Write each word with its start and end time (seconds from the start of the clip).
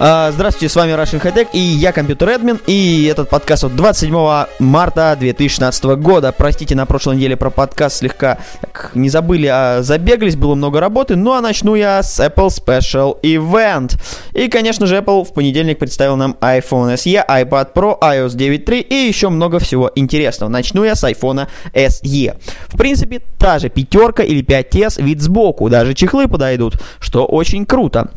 А, 0.00 0.30
Здравствуйте, 0.30 0.72
с 0.72 0.76
вами 0.76 0.92
Russian 0.92 1.20
High 1.20 1.34
Tech 1.34 1.48
и 1.52 1.58
я 1.58 1.90
компьютер 1.90 2.28
Эдмин, 2.28 2.60
и 2.68 3.08
этот 3.10 3.28
подкаст 3.28 3.64
от 3.64 3.74
27 3.74 4.14
марта 4.60 5.16
2016 5.18 5.84
года. 5.96 6.30
Простите, 6.30 6.76
на 6.76 6.86
прошлой 6.86 7.16
неделе 7.16 7.36
про 7.36 7.50
подкаст 7.50 7.96
слегка 7.96 8.38
не 8.94 9.08
забыли, 9.08 9.48
а 9.48 9.82
забеглись, 9.82 10.36
было 10.36 10.54
много 10.54 10.78
работы, 10.78 11.16
ну 11.16 11.32
а 11.32 11.40
начну 11.40 11.74
я 11.74 12.00
с 12.04 12.20
Apple 12.20 12.46
Special 12.46 13.20
Event. 13.22 13.98
И, 14.34 14.46
конечно 14.46 14.86
же, 14.86 14.98
Apple 14.98 15.24
в 15.24 15.32
понедельник 15.32 15.80
представил 15.80 16.14
нам 16.14 16.36
iPhone 16.40 16.94
SE, 16.94 17.20
iPad 17.26 17.72
Pro, 17.74 17.98
iOS 18.00 18.36
9.3 18.36 18.80
и 18.82 18.94
еще 18.94 19.30
много 19.30 19.58
всего 19.58 19.90
интересного. 19.96 20.48
Начну 20.48 20.84
я 20.84 20.94
с 20.94 21.02
iPhone 21.02 21.48
SE. 21.74 22.36
В 22.68 22.76
принципе, 22.76 23.20
та 23.36 23.58
же 23.58 23.68
пятерка 23.68 24.22
или 24.22 24.44
5s, 24.44 25.02
вид 25.02 25.20
сбоку, 25.20 25.68
даже 25.68 25.94
чехлы 25.94 26.28
подойдут, 26.28 26.74
что 27.00 27.26
очень 27.26 27.66
круто. 27.66 28.12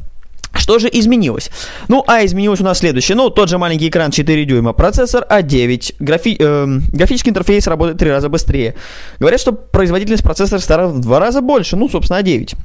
Что 0.62 0.78
же 0.78 0.90
изменилось? 0.94 1.50
Ну, 1.88 2.04
а 2.06 2.24
изменилось 2.24 2.62
у 2.62 2.64
нас 2.64 2.78
следующее. 2.78 3.16
Ну, 3.16 3.32
тот 3.32 3.50
же 3.50 3.58
маленький 3.58 3.90
экран 3.90 4.12
4 4.12 4.46
дюйма, 4.46 4.74
процессор 4.74 5.26
А9, 5.28 5.96
графи 6.00 6.38
э, 6.40 6.66
графический 6.92 7.32
интерфейс 7.32 7.66
работает 7.66 7.98
в 7.98 8.00
3 8.00 8.12
раза 8.12 8.30
быстрее. 8.30 8.76
Говорят, 9.20 9.42
что 9.42 9.54
производительность 9.54 10.24
процессора 10.24 10.60
стала 10.60 10.88
в 10.90 11.00
2 11.00 11.20
раза 11.20 11.41
больше, 11.41 11.77
ну, 11.77 11.90
собственно, 11.90 12.20
А9. 12.20 12.55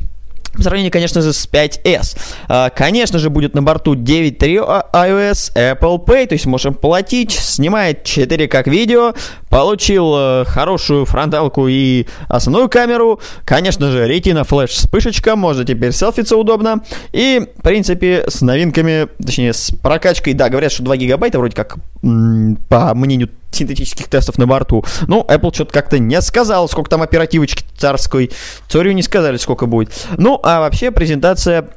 В 0.54 0.62
сравнении, 0.62 0.90
конечно 0.90 1.20
же, 1.20 1.32
с 1.32 1.48
5s. 1.48 2.18
А, 2.48 2.70
конечно 2.70 3.18
же, 3.18 3.30
будет 3.30 3.54
на 3.54 3.62
борту 3.62 3.94
9.3 3.94 4.90
iOS, 4.92 5.52
Apple 5.54 6.04
Pay, 6.04 6.26
то 6.26 6.34
есть 6.34 6.46
можем 6.46 6.74
платить, 6.74 7.32
снимает 7.32 8.04
4 8.04 8.48
как 8.48 8.66
видео, 8.66 9.14
получил 9.50 10.14
э, 10.16 10.44
хорошую 10.46 11.04
фронталку 11.04 11.68
и 11.68 12.06
основную 12.28 12.68
камеру, 12.68 13.20
конечно 13.44 13.90
же, 13.90 14.08
Retina 14.08 14.46
Flash 14.48 14.68
вспышечка, 14.68 15.36
можно 15.36 15.64
теперь 15.64 15.92
селфиться 15.92 16.36
удобно, 16.36 16.82
и, 17.12 17.46
в 17.58 17.62
принципе, 17.62 18.24
с 18.28 18.40
новинками, 18.40 19.08
точнее, 19.24 19.52
с 19.52 19.70
прокачкой, 19.70 20.34
да, 20.34 20.48
говорят, 20.48 20.72
что 20.72 20.82
2 20.82 20.96
гигабайта 20.96 21.38
вроде 21.38 21.54
как, 21.54 21.76
по 22.00 22.94
мнению 22.94 23.30
синтетических 23.56 24.08
тестов 24.08 24.38
на 24.38 24.46
борту. 24.46 24.84
Ну, 25.06 25.24
Apple 25.28 25.54
что-то 25.54 25.72
как-то 25.72 25.98
не 25.98 26.20
сказал, 26.20 26.68
сколько 26.68 26.90
там 26.90 27.02
оперативочки 27.02 27.64
царской. 27.76 28.30
Цорию 28.68 28.94
не 28.94 29.02
сказали, 29.02 29.36
сколько 29.36 29.66
будет. 29.66 29.92
Ну, 30.16 30.38
а 30.42 30.60
вообще 30.60 30.90
презентация 30.90 31.68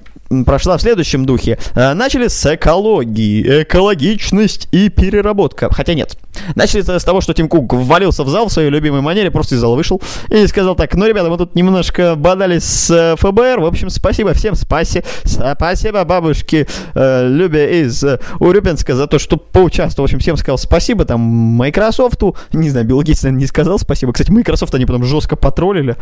прошла 0.46 0.78
в 0.78 0.82
следующем 0.82 1.26
духе. 1.26 1.58
А, 1.76 1.94
начали 1.94 2.28
с 2.28 2.56
экологии, 2.56 3.64
экологичность 3.64 4.68
и 4.72 4.90
переработка. 4.90 5.74
Хотя 5.74 5.94
нет. 5.94 6.18
Начали 6.56 6.82
с 6.82 7.04
того, 7.04 7.22
что 7.22 7.34
Тим 7.34 7.48
Кук 7.48 7.74
ввалился 7.74 8.24
в 8.24 8.30
зал 8.30 8.48
в 8.48 8.52
своей 8.52 8.70
любимой 8.70 9.02
манере, 9.02 9.32
просто 9.32 9.56
из 9.56 9.60
зала 9.60 9.76
вышел 9.76 10.02
и 10.30 10.48
сказал 10.48 10.76
так, 10.76 10.94
ну, 10.96 11.06
ребята, 11.06 11.30
мы 11.30 11.38
тут 11.38 11.56
немножко 11.56 12.16
бодались 12.16 12.64
с 12.64 12.90
э, 12.90 13.16
ФБР, 13.18 13.60
в 13.60 13.66
общем, 13.66 13.90
спасибо 13.90 14.34
всем, 14.34 14.56
спаси, 14.56 15.04
спасибо 15.24 16.04
бабушке 16.04 16.68
э, 16.94 17.28
Любе 17.28 17.82
из 17.82 18.04
э, 18.04 18.20
Урюпинска 18.40 18.96
за 18.96 19.08
то, 19.08 19.20
что 19.20 19.38
поучаствовал, 19.38 20.08
в 20.08 20.10
общем, 20.10 20.20
всем 20.20 20.38
сказал 20.38 20.58
спасибо, 20.58 21.06
там, 21.06 21.20
Майкрософту, 21.22 22.36
не 22.54 22.70
знаю, 22.70 22.86
Билл 22.86 23.02
Гейтс, 23.02 23.24
наверное, 23.24 23.42
не 23.42 23.48
сказал 23.48 23.80
спасибо, 23.80 24.14
кстати, 24.14 24.32
Microsoft 24.32 24.74
они 24.76 24.86
потом 24.86 25.04
жестко 25.04 25.36
потроллили, 25.36 25.96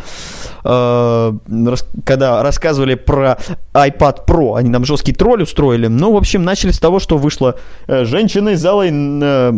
э, 0.64 1.34
когда 2.06 2.44
рассказывали 2.44 2.95
про 2.95 3.38
iPad 3.73 4.25
Pro, 4.25 4.57
они 4.57 4.69
нам 4.69 4.86
жесткий 4.86 5.13
тролль 5.13 5.44
устроили, 5.44 5.88
ну, 5.88 6.13
в 6.13 6.18
общем, 6.18 6.44
начали 6.44 6.72
с 6.72 6.80
того, 6.80 7.00
что 7.00 7.18
вышла 7.18 7.56
э, 7.88 8.06
женщина 8.06 8.50
из 8.50 8.62
зала 8.62 8.86
э, 8.88 9.53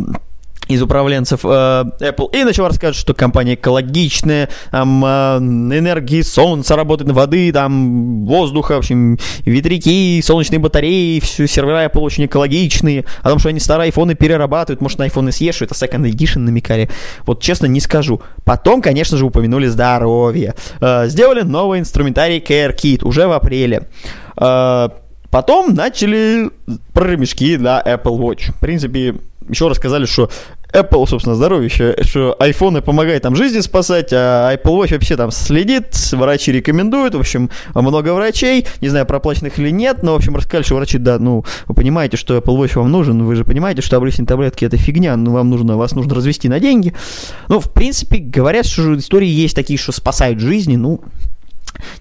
из 0.67 0.81
управленцев 0.83 1.41
э, 1.43 1.47
Apple 1.47 2.29
и 2.31 2.43
начал 2.43 2.67
рассказывать, 2.67 2.97
что 2.97 3.13
компания 3.13 3.55
экологичная, 3.55 4.49
там 4.69 5.03
э, 5.03 5.37
энергии 5.39 6.21
солнца 6.21 6.75
работает, 6.75 7.11
воды, 7.11 7.51
там 7.51 8.25
воздуха, 8.25 8.75
в 8.75 8.79
общем, 8.79 9.17
ветряки, 9.45 10.21
солнечные 10.23 10.59
батареи, 10.59 11.19
все 11.19 11.47
сервера 11.47 11.85
Apple 11.85 12.01
очень 12.01 12.25
экологичные, 12.25 13.05
о 13.23 13.29
том, 13.29 13.39
что 13.39 13.49
они 13.49 13.59
старые 13.59 13.85
айфоны 13.85 14.13
перерабатывают, 14.13 14.81
может, 14.81 14.99
на 14.99 15.07
iPhone 15.07 15.31
съешь, 15.31 15.61
это 15.61 15.73
second 15.73 16.03
edition 16.09 16.39
намекали. 16.39 16.89
Вот 17.25 17.41
честно 17.41 17.65
не 17.65 17.79
скажу. 17.79 18.21
Потом, 18.43 18.81
конечно 18.81 19.17
же, 19.17 19.25
упомянули 19.25 19.67
здоровье. 19.67 20.53
Э, 20.81 21.07
сделали 21.07 21.41
новый 21.41 21.79
инструментарий 21.79 22.39
Care 22.39 22.75
Kit 22.75 23.03
уже 23.03 23.27
в 23.27 23.31
апреле. 23.31 23.87
Э, 24.37 24.89
Потом 25.31 25.75
начали 25.75 26.49
про 26.91 27.11
ремешки 27.11 27.55
для 27.55 27.81
Apple 27.85 28.17
Watch. 28.17 28.51
В 28.51 28.59
принципе, 28.59 29.15
еще 29.49 29.67
рассказали, 29.67 30.05
что 30.05 30.29
Apple, 30.73 31.07
собственно, 31.07 31.35
здоровье, 31.35 31.69
что 31.69 32.37
iPhone 32.39 32.81
помогает 32.81 33.23
там 33.23 33.35
жизни 33.35 33.59
спасать, 33.59 34.09
а 34.13 34.53
Apple 34.53 34.79
Watch 34.79 34.93
вообще 34.93 35.15
там 35.15 35.31
следит, 35.31 35.95
врачи 36.11 36.51
рекомендуют, 36.51 37.15
в 37.15 37.19
общем, 37.19 37.49
много 37.73 38.13
врачей, 38.13 38.67
не 38.81 38.89
знаю, 38.89 39.05
проплаченных 39.05 39.57
или 39.57 39.71
нет, 39.71 40.03
но, 40.03 40.13
в 40.13 40.17
общем, 40.17 40.35
рассказали, 40.35 40.63
что 40.63 40.75
врачи, 40.75 40.97
да, 40.97 41.17
ну, 41.17 41.43
вы 41.67 41.75
понимаете, 41.75 42.17
что 42.17 42.37
Apple 42.37 42.55
Watch 42.57 42.73
вам 42.75 42.91
нужен, 42.91 43.23
вы 43.23 43.35
же 43.35 43.43
понимаете, 43.43 43.81
что 43.81 43.97
обрысень 43.97 44.25
таблетки 44.25 44.65
это 44.65 44.77
фигня, 44.77 45.15
ну, 45.15 45.31
вам 45.31 45.49
нужно, 45.49 45.77
вас 45.77 45.93
нужно 45.93 46.13
развести 46.13 46.49
на 46.49 46.59
деньги. 46.59 46.93
Ну, 47.47 47.59
в 47.59 47.71
принципе, 47.71 48.17
говорят, 48.17 48.65
что 48.65 48.95
истории 48.97 49.27
есть 49.27 49.55
такие, 49.55 49.79
что 49.79 49.91
спасают 49.91 50.39
жизни, 50.39 50.75
ну, 50.75 51.01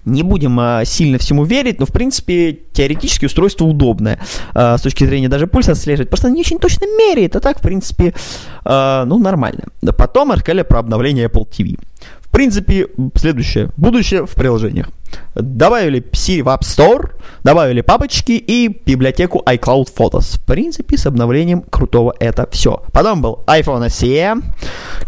не 0.05 0.23
будем 0.23 0.59
а, 0.59 0.83
сильно 0.85 1.17
всему 1.17 1.43
верить, 1.43 1.79
но, 1.79 1.85
в 1.85 1.91
принципе, 1.91 2.57
теоретически 2.73 3.25
устройство 3.25 3.65
удобное. 3.65 4.19
А, 4.53 4.77
с 4.77 4.81
точки 4.81 5.03
зрения 5.03 5.29
даже 5.29 5.47
пульса 5.47 5.73
отслеживать. 5.73 6.09
Просто 6.09 6.29
не 6.29 6.41
очень 6.41 6.59
точно 6.59 6.85
меряет, 6.85 7.35
а 7.35 7.39
так, 7.39 7.59
в 7.59 7.61
принципе, 7.61 8.13
а, 8.63 9.05
ну, 9.05 9.17
нормально. 9.19 9.63
Да 9.81 9.93
потом 9.93 10.31
рассказали 10.31 10.63
про 10.63 10.79
обновление 10.79 11.27
Apple 11.27 11.47
TV. 11.49 11.77
В 12.21 12.31
принципе, 12.31 12.87
следующее. 13.15 13.71
Будущее 13.75 14.27
в 14.27 14.35
приложениях. 14.35 14.89
Добавили 15.33 15.99
Siri 16.11 16.43
в 16.43 16.47
App 16.47 16.61
Store, 16.61 17.11
добавили 17.43 17.81
папочки 17.81 18.33
и 18.33 18.67
библиотеку 18.85 19.41
iCloud 19.47 19.87
Photos. 19.97 20.37
В 20.37 20.45
принципе, 20.45 20.95
с 20.95 21.07
обновлением 21.07 21.63
крутого 21.63 22.13
это 22.19 22.47
все. 22.51 22.83
Потом 22.93 23.23
был 23.23 23.43
iPhone 23.47 23.87
SE. 23.87 24.43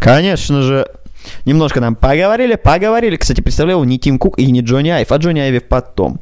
Конечно 0.00 0.62
же, 0.62 0.88
Немножко 1.44 1.80
нам 1.80 1.94
поговорили, 1.96 2.54
поговорили. 2.54 3.16
Кстати, 3.16 3.40
представлял 3.40 3.82
не 3.84 3.98
Тим 3.98 4.18
Кук 4.18 4.38
и 4.38 4.50
не 4.50 4.60
Джонни 4.60 4.90
Айв, 4.90 5.12
а 5.12 5.16
Джонни 5.16 5.40
Айв 5.40 5.64
потом. 5.64 6.20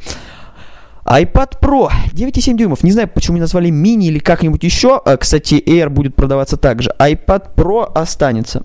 iPad 1.07 1.61
Pro 1.61 1.91
9,7 2.13 2.57
дюймов. 2.57 2.83
Не 2.85 2.93
знаю, 2.93 3.09
почему 3.09 3.37
не 3.37 3.41
назвали 3.41 3.71
мини 3.71 4.09
или 4.09 4.19
как-нибудь 4.19 4.63
еще. 4.63 5.01
А, 5.05 5.17
кстати, 5.17 5.55
Air 5.55 5.89
будет 5.89 6.15
продаваться 6.15 6.57
также. 6.57 6.91
iPad 6.99 7.55
Pro 7.57 7.91
останется. 7.93 8.65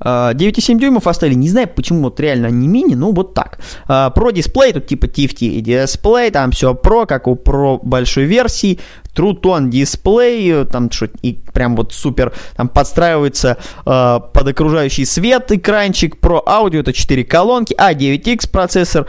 9,7 0.00 0.78
дюймов 0.78 1.06
оставили. 1.06 1.34
Не 1.34 1.48
знаю, 1.48 1.68
почему 1.68 2.02
вот 2.02 2.20
реально 2.20 2.48
не 2.48 2.68
мини, 2.68 2.94
ну 2.94 3.12
вот 3.12 3.34
так. 3.34 3.58
Pro 3.88 4.32
дисплей, 4.32 4.72
тут 4.72 4.86
типа 4.86 5.06
TFT 5.06 5.60
дисплей, 5.60 6.30
там 6.30 6.50
все 6.52 6.72
Pro, 6.72 7.06
как 7.06 7.26
у 7.26 7.34
Pro 7.34 7.80
большой 7.82 8.24
версии. 8.24 8.78
True 9.14 9.40
Tone 9.40 9.68
дисплей, 9.68 10.64
там 10.66 10.90
что 10.90 11.08
и 11.22 11.32
прям 11.52 11.74
вот 11.76 11.92
супер, 11.92 12.32
там 12.56 12.68
подстраивается 12.68 13.58
э, 13.84 14.20
под 14.32 14.48
окружающий 14.48 15.04
свет 15.04 15.50
экранчик. 15.50 16.16
Pro 16.16 16.44
Audio 16.46 16.80
это 16.80 16.92
4 16.92 17.24
колонки, 17.24 17.74
A9X 17.74 18.50
процессор. 18.50 19.06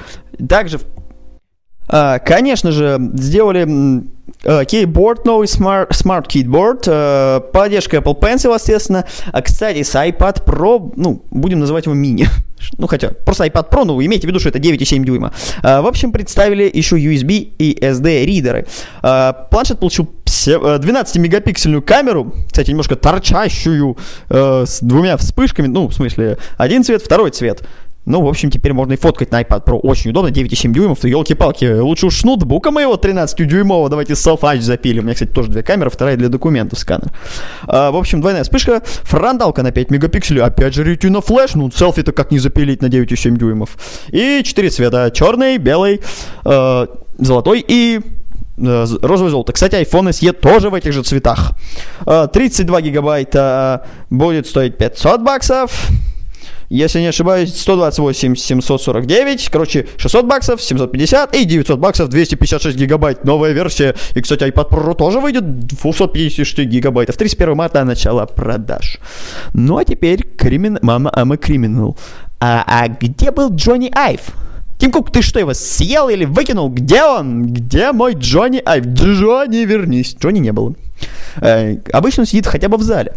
Также 0.50 0.78
Uh, 0.78 0.91
конечно 1.92 2.72
же, 2.72 2.98
сделали 3.14 3.64
uh, 3.64 4.66
keyboard, 4.66 5.22
новый 5.26 5.48
smart, 5.48 5.90
smart 5.90 6.28
keyboard, 6.28 7.52
поддержка 7.52 7.98
Apple 7.98 8.20
Pencil, 8.20 8.54
естественно. 8.54 9.06
А, 9.32 9.42
кстати, 9.42 9.84
с 9.84 9.94
iPad 9.96 10.46
Pro, 10.46 10.94
ну, 10.96 11.24
будем 11.32 11.60
называть 11.60 11.86
его 11.86 11.96
мини. 11.96 12.28
ну, 12.78 12.88
хотя, 12.88 13.10
просто 13.10 13.46
iPad 13.46 13.70
Pro, 13.70 13.84
ну, 13.84 14.02
имейте 14.02 14.28
в 14.28 14.30
виду, 14.30 14.40
что 14.40 14.50
это 14.50 14.60
9,7 14.60 15.04
дюйма. 15.04 15.34
Uh, 15.62 15.82
в 15.82 15.88
общем, 15.88 16.12
представили 16.12 16.70
еще 16.72 16.98
USB 16.98 17.54
и 17.58 17.78
SD 17.80 18.26
ридеры. 18.26 18.68
Uh, 19.02 19.36
планшет 19.50 19.80
получил 19.80 20.10
12-мегапиксельную 20.26 21.82
камеру, 21.82 22.34
кстати, 22.48 22.70
немножко 22.70 22.96
торчащую, 22.96 23.98
uh, 24.30 24.66
с 24.66 24.80
двумя 24.82 25.18
вспышками, 25.18 25.68
ну, 25.68 25.88
в 25.88 25.94
смысле, 25.94 26.38
один 26.58 26.84
цвет, 26.84 27.02
второй 27.02 27.32
цвет. 27.32 27.64
Ну, 28.06 28.22
в 28.22 28.28
общем, 28.28 28.50
теперь 28.50 28.74
можно 28.74 28.94
и 28.94 28.98
фоткать 28.98 29.32
на 29.32 29.42
iPad 29.42 29.64
Pro. 29.64 29.80
Очень 29.80 30.10
удобно, 30.10 30.30
9,7 30.30 30.72
дюймов. 30.72 31.00
То 31.00 31.08
елки-палки, 31.08 31.80
лучше 31.80 32.08
уж 32.08 32.24
ноутбука 32.24 32.72
моего 32.72 32.96
13-дюймового. 32.96 33.90
Давайте 33.90 34.14
self 34.14 34.60
запилим. 34.62 35.04
У 35.04 35.06
меня, 35.06 35.14
кстати, 35.14 35.30
тоже 35.30 35.52
две 35.52 35.62
камеры, 35.62 35.92
вторая 35.92 36.18
для 36.18 36.28
документов 36.30 36.80
сканер. 36.80 37.12
А, 37.68 37.92
в 37.92 37.96
общем, 37.96 38.22
двойная 38.22 38.44
вспышка. 38.44 38.82
Фронталка 39.04 39.62
на 39.62 39.72
5 39.72 39.92
мегапикселей. 39.92 40.42
Опять 40.42 40.74
же, 40.74 40.84
Retina 40.84 41.24
Flash. 41.24 41.52
Ну, 41.54 41.70
селфи-то 41.70 42.12
как 42.12 42.32
не 42.32 42.40
запилить 42.40 42.82
на 42.82 42.88
9,7 42.88 43.38
дюймов. 43.38 43.78
И 44.10 44.42
4 44.44 44.70
цвета. 44.72 45.12
Черный, 45.12 45.58
белый, 45.58 46.02
э, 46.44 46.88
золотой 47.20 47.64
и 47.68 48.00
э, 48.58 48.86
розовое 49.04 49.30
золото. 49.30 49.54
Кстати, 49.54 49.76
iPhone 49.76 50.10
SE 50.10 50.34
тоже 50.34 50.72
в 50.72 50.74
этих 50.74 50.92
же 50.92 51.04
цветах. 51.04 51.52
Э, 52.08 52.28
32 52.34 52.82
гигабайта 52.82 53.86
будет 54.10 54.48
стоить 54.48 54.78
500 54.78 55.22
баксов. 55.22 55.92
Если 56.72 57.02
не 57.02 57.08
ошибаюсь, 57.08 57.54
128 57.54 58.36
749, 58.38 59.50
короче, 59.50 59.88
600 59.98 60.26
баксов, 60.26 60.62
750 60.62 61.36
и 61.36 61.44
900 61.44 61.78
баксов, 61.78 62.08
256 62.08 62.78
гигабайт, 62.78 63.26
новая 63.26 63.52
версия. 63.52 63.94
И, 64.16 64.22
кстати, 64.22 64.44
iPad 64.44 64.70
Pro 64.70 64.96
тоже 64.96 65.20
выйдет 65.20 65.66
256 65.68 66.60
гигабайтов. 66.60 67.18
31 67.18 67.56
марта 67.58 67.84
начало 67.84 68.26
продаж. 68.26 69.00
Ну, 69.54 69.80
а 69.80 69.84
теперь 69.84 70.24
кримин... 70.24 70.80
Мама, 70.82 71.12
а 71.14 71.26
мы 71.26 71.36
криминал. 71.36 71.98
А, 72.40 72.64
а 72.66 72.88
где 72.88 73.32
был 73.32 73.54
Джонни 73.54 73.92
Айв? 73.94 74.22
Тим 74.78 74.94
Кук, 74.94 75.12
ты 75.12 75.22
что, 75.22 75.40
его 75.40 75.54
съел 75.54 76.08
или 76.08 76.24
выкинул? 76.24 76.70
Где 76.70 77.04
он? 77.04 77.48
Где 77.48 77.92
мой 77.92 78.14
Джонни 78.14 78.62
Айв? 78.66 78.86
Джонни, 78.86 79.66
вернись. 79.66 80.16
Джонни 80.18 80.40
не 80.40 80.54
было. 80.54 80.74
Э, 81.42 81.76
обычно 81.92 82.22
он 82.22 82.28
сидит 82.28 82.48
хотя 82.48 82.70
бы 82.70 82.78
в 82.78 82.82
зале. 82.82 83.14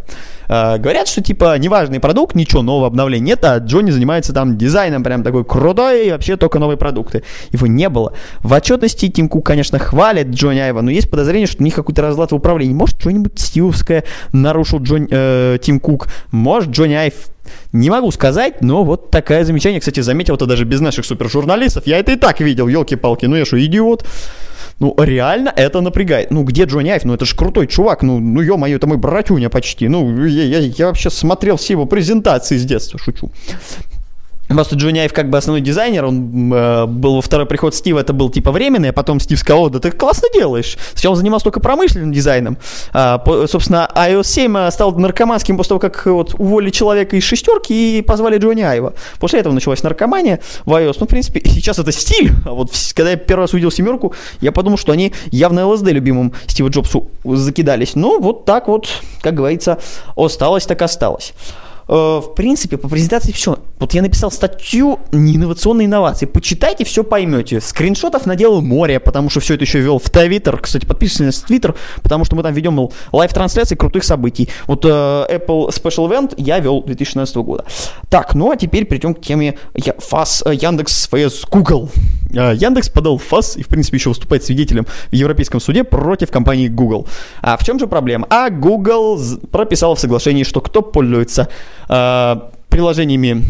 Э, 0.49 0.79
говорят, 0.79 1.09
что 1.09 1.23
типа 1.23 1.59
неважный 1.59 2.01
продукт, 2.01 2.35
ничего 2.35 2.63
нового 2.63 2.87
обновления 2.87 3.25
нет, 3.25 3.45
а 3.45 3.59
Джонни 3.59 3.91
занимается 3.91 4.33
там 4.33 4.59
дизайном 4.59 5.03
прям 5.03 5.23
такой 5.23 5.45
крутой 5.45 6.09
и 6.09 6.11
вообще 6.11 6.37
только 6.37 6.59
новые 6.59 6.77
продукты. 6.77 7.23
Его 7.51 7.67
не 7.67 7.89
было. 7.89 8.13
В 8.41 8.53
отчетности 8.53 9.09
Тим 9.09 9.29
Кук, 9.29 9.47
конечно, 9.47 9.79
хвалит 9.79 10.29
Джонни 10.29 10.59
Айва, 10.59 10.83
но 10.83 10.91
есть 10.91 11.11
подозрение, 11.11 11.47
что 11.47 11.63
у 11.63 11.65
них 11.65 11.75
какой-то 11.75 12.03
разлад 12.03 12.33
в 12.33 12.35
управлении. 12.35 12.75
Может, 12.75 13.01
что-нибудь 13.01 13.39
стиловское 13.39 14.05
нарушил 14.33 14.81
Джон, 14.81 15.09
э, 15.11 15.59
Тим 15.63 15.81
Кук. 15.81 16.09
Может, 16.31 16.71
Джонни 16.71 16.95
Айв 16.95 17.15
не 17.73 17.91
могу 17.91 18.11
сказать, 18.11 18.61
но 18.61 18.85
вот 18.85 19.11
такое 19.11 19.45
замечание, 19.45 19.81
кстати, 19.81 20.01
заметил 20.01 20.35
это 20.35 20.47
даже 20.47 20.65
без 20.65 20.81
наших 20.81 21.05
супержурналистов. 21.05 21.87
Я 21.87 21.99
это 21.99 22.13
и 22.13 22.17
так 22.17 22.41
видел, 22.41 22.69
елки-палки, 22.69 23.27
ну 23.27 23.37
я 23.37 23.45
что, 23.45 23.65
идиот? 23.65 24.05
Ну, 24.81 24.95
реально 24.99 25.53
это 25.55 25.81
напрягает. 25.81 26.31
Ну, 26.31 26.43
где 26.43 26.65
Джонни 26.65 26.91
Айв? 26.91 27.05
Ну, 27.05 27.15
это 27.15 27.25
же 27.25 27.37
крутой 27.37 27.69
чувак. 27.69 28.03
Ну, 28.03 28.19
ну 28.19 28.41
ё-моё, 28.41 28.77
это 28.77 28.87
мой 28.89 28.97
братюня 28.97 29.49
почти. 29.49 29.89
Ну, 29.89 30.27
я, 30.27 30.45
я, 30.45 30.59
я 30.59 30.87
вообще 30.87 31.11
смотрел 31.11 31.57
все 31.57 31.75
его 31.75 31.87
презентации 31.87 32.57
с 32.57 32.65
детства, 32.65 32.99
шучу. 32.99 33.31
Просто 34.55 34.77
Айв 34.87 35.13
как 35.13 35.31
бы 35.31 35.39
основной 35.39 35.61
дизайнер, 35.61 36.05
он 36.05 36.53
э, 36.53 36.87
был 36.87 37.17
во 37.17 37.23
второй 37.23 37.47
приход 37.47 37.75
Стива, 37.75 37.99
это 37.99 38.13
был 38.13 38.31
типа 38.31 38.53
временный, 38.53 38.91
а 38.91 38.93
потом 38.93 39.19
Стив 39.19 39.39
сказал, 39.39 39.65
«О, 39.65 39.69
да 39.69 39.81
ты 39.81 39.91
классно 39.91 40.29
делаешь. 40.33 40.77
Сначала 40.93 41.13
он 41.13 41.19
занимался 41.19 41.45
только 41.45 41.61
промышленным 41.61 42.13
дизайном. 42.13 42.59
А, 42.93 43.19
по- 43.19 43.47
собственно, 43.47 43.91
iOS 43.95 44.25
7 44.25 44.57
э, 44.57 44.71
стал 44.71 44.93
наркоманским 44.93 45.57
после 45.57 45.69
того, 45.71 45.81
как 45.81 46.07
э, 46.07 46.11
вот 46.11 46.35
уволили 46.35 46.71
человека 46.71 47.17
из 47.17 47.25
шестерки 47.25 47.99
и 47.99 48.03
позвали 48.03 48.39
Джонни 48.39 48.63
Айва. 48.63 48.93
После 49.19 49.41
этого 49.41 49.53
началась 49.53 49.83
наркомания 49.83 50.41
в 50.65 50.73
iOS. 50.73 50.97
Ну, 51.01 51.07
в 51.07 51.09
принципе, 51.09 51.41
сейчас 51.49 51.79
это 51.79 51.91
стиль. 51.93 52.31
А 52.45 52.51
вот 52.51 52.71
когда 52.95 53.11
я 53.11 53.17
первый 53.17 53.43
раз 53.43 53.53
увидел 53.53 53.71
семерку, 53.71 54.15
я 54.41 54.53
подумал, 54.53 54.79
что 54.79 54.93
они 54.93 55.13
явно 55.31 55.67
ЛСД 55.67 55.89
любимым 55.89 56.33
Стива 56.47 56.69
Джобсу 56.69 57.09
закидались. 57.25 57.95
Ну, 57.95 58.21
вот 58.21 58.45
так 58.45 58.69
вот, 58.69 58.89
как 59.21 59.35
говорится, 59.35 59.79
осталось 60.17 60.67
так 60.67 60.83
осталось. 60.83 61.33
Э, 61.89 62.21
в 62.25 62.35
принципе, 62.35 62.77
по 62.77 62.89
презентации 62.89 63.33
все. 63.33 63.59
Вот 63.79 63.93
я 63.95 64.03
написал 64.03 64.31
статью 64.31 65.01
не 65.13 65.37
инновационные 65.37 65.87
инновации. 65.87 66.27
Почитайте, 66.27 66.85
все 66.85 67.05
поймете. 67.05 67.61
Скриншотов 67.61 68.27
наделал 68.27 68.63
море, 68.63 69.01
потому 69.01 69.31
что 69.31 69.41
все 69.41 69.55
это 69.55 69.65
еще 69.65 69.81
вел 69.81 69.99
в 69.99 70.09
Твиттер. 70.09 70.59
Кстати, 70.59 70.87
подписывайтесь 70.87 71.43
на 71.43 71.47
Твиттер, 71.49 71.75
потому 72.03 72.25
что 72.25 72.37
мы 72.37 72.43
там 72.43 72.55
ведем 72.55 72.89
live 73.13 73.27
-трансляции 73.27 73.75
крутых 73.75 74.05
событий. 74.05 74.49
Вот 74.67 74.85
э, 74.85 74.89
Apple 74.89 75.69
Special 75.69 76.09
Event 76.09 76.35
я 76.39 76.59
вел 76.61 76.83
2016 76.83 77.37
года. 77.37 77.65
Так, 78.09 78.35
ну 78.35 78.51
а 78.51 78.57
теперь 78.57 78.85
перейдем 78.87 79.15
к 79.15 79.21
теме 79.21 79.59
Я- 79.75 79.95
ФАС, 79.99 80.43
э, 80.47 80.55
Яндекс, 80.55 81.09
ФС, 81.09 81.45
Google. 81.51 81.91
Э, 82.35 82.55
Яндекс 82.55 82.89
подал 82.89 83.19
ФАС 83.19 83.57
и, 83.57 83.63
в 83.63 83.69
принципе, 83.69 83.97
еще 83.97 84.11
выступает 84.11 84.45
свидетелем 84.45 84.87
в 85.11 85.15
Европейском 85.15 85.61
суде 85.61 85.85
против 85.85 86.31
компании 86.31 86.69
Google. 86.69 87.07
А 87.43 87.57
в 87.57 87.65
чем 87.65 87.79
же 87.79 87.87
проблема? 87.87 88.27
А 88.31 88.51
Google 88.51 89.21
прописал 89.51 89.95
в 89.95 90.01
соглашении, 90.01 90.45
что 90.45 90.61
кто 90.61 90.83
пользуется 90.83 91.49
э, 91.89 92.37
приложениями, 92.69 93.45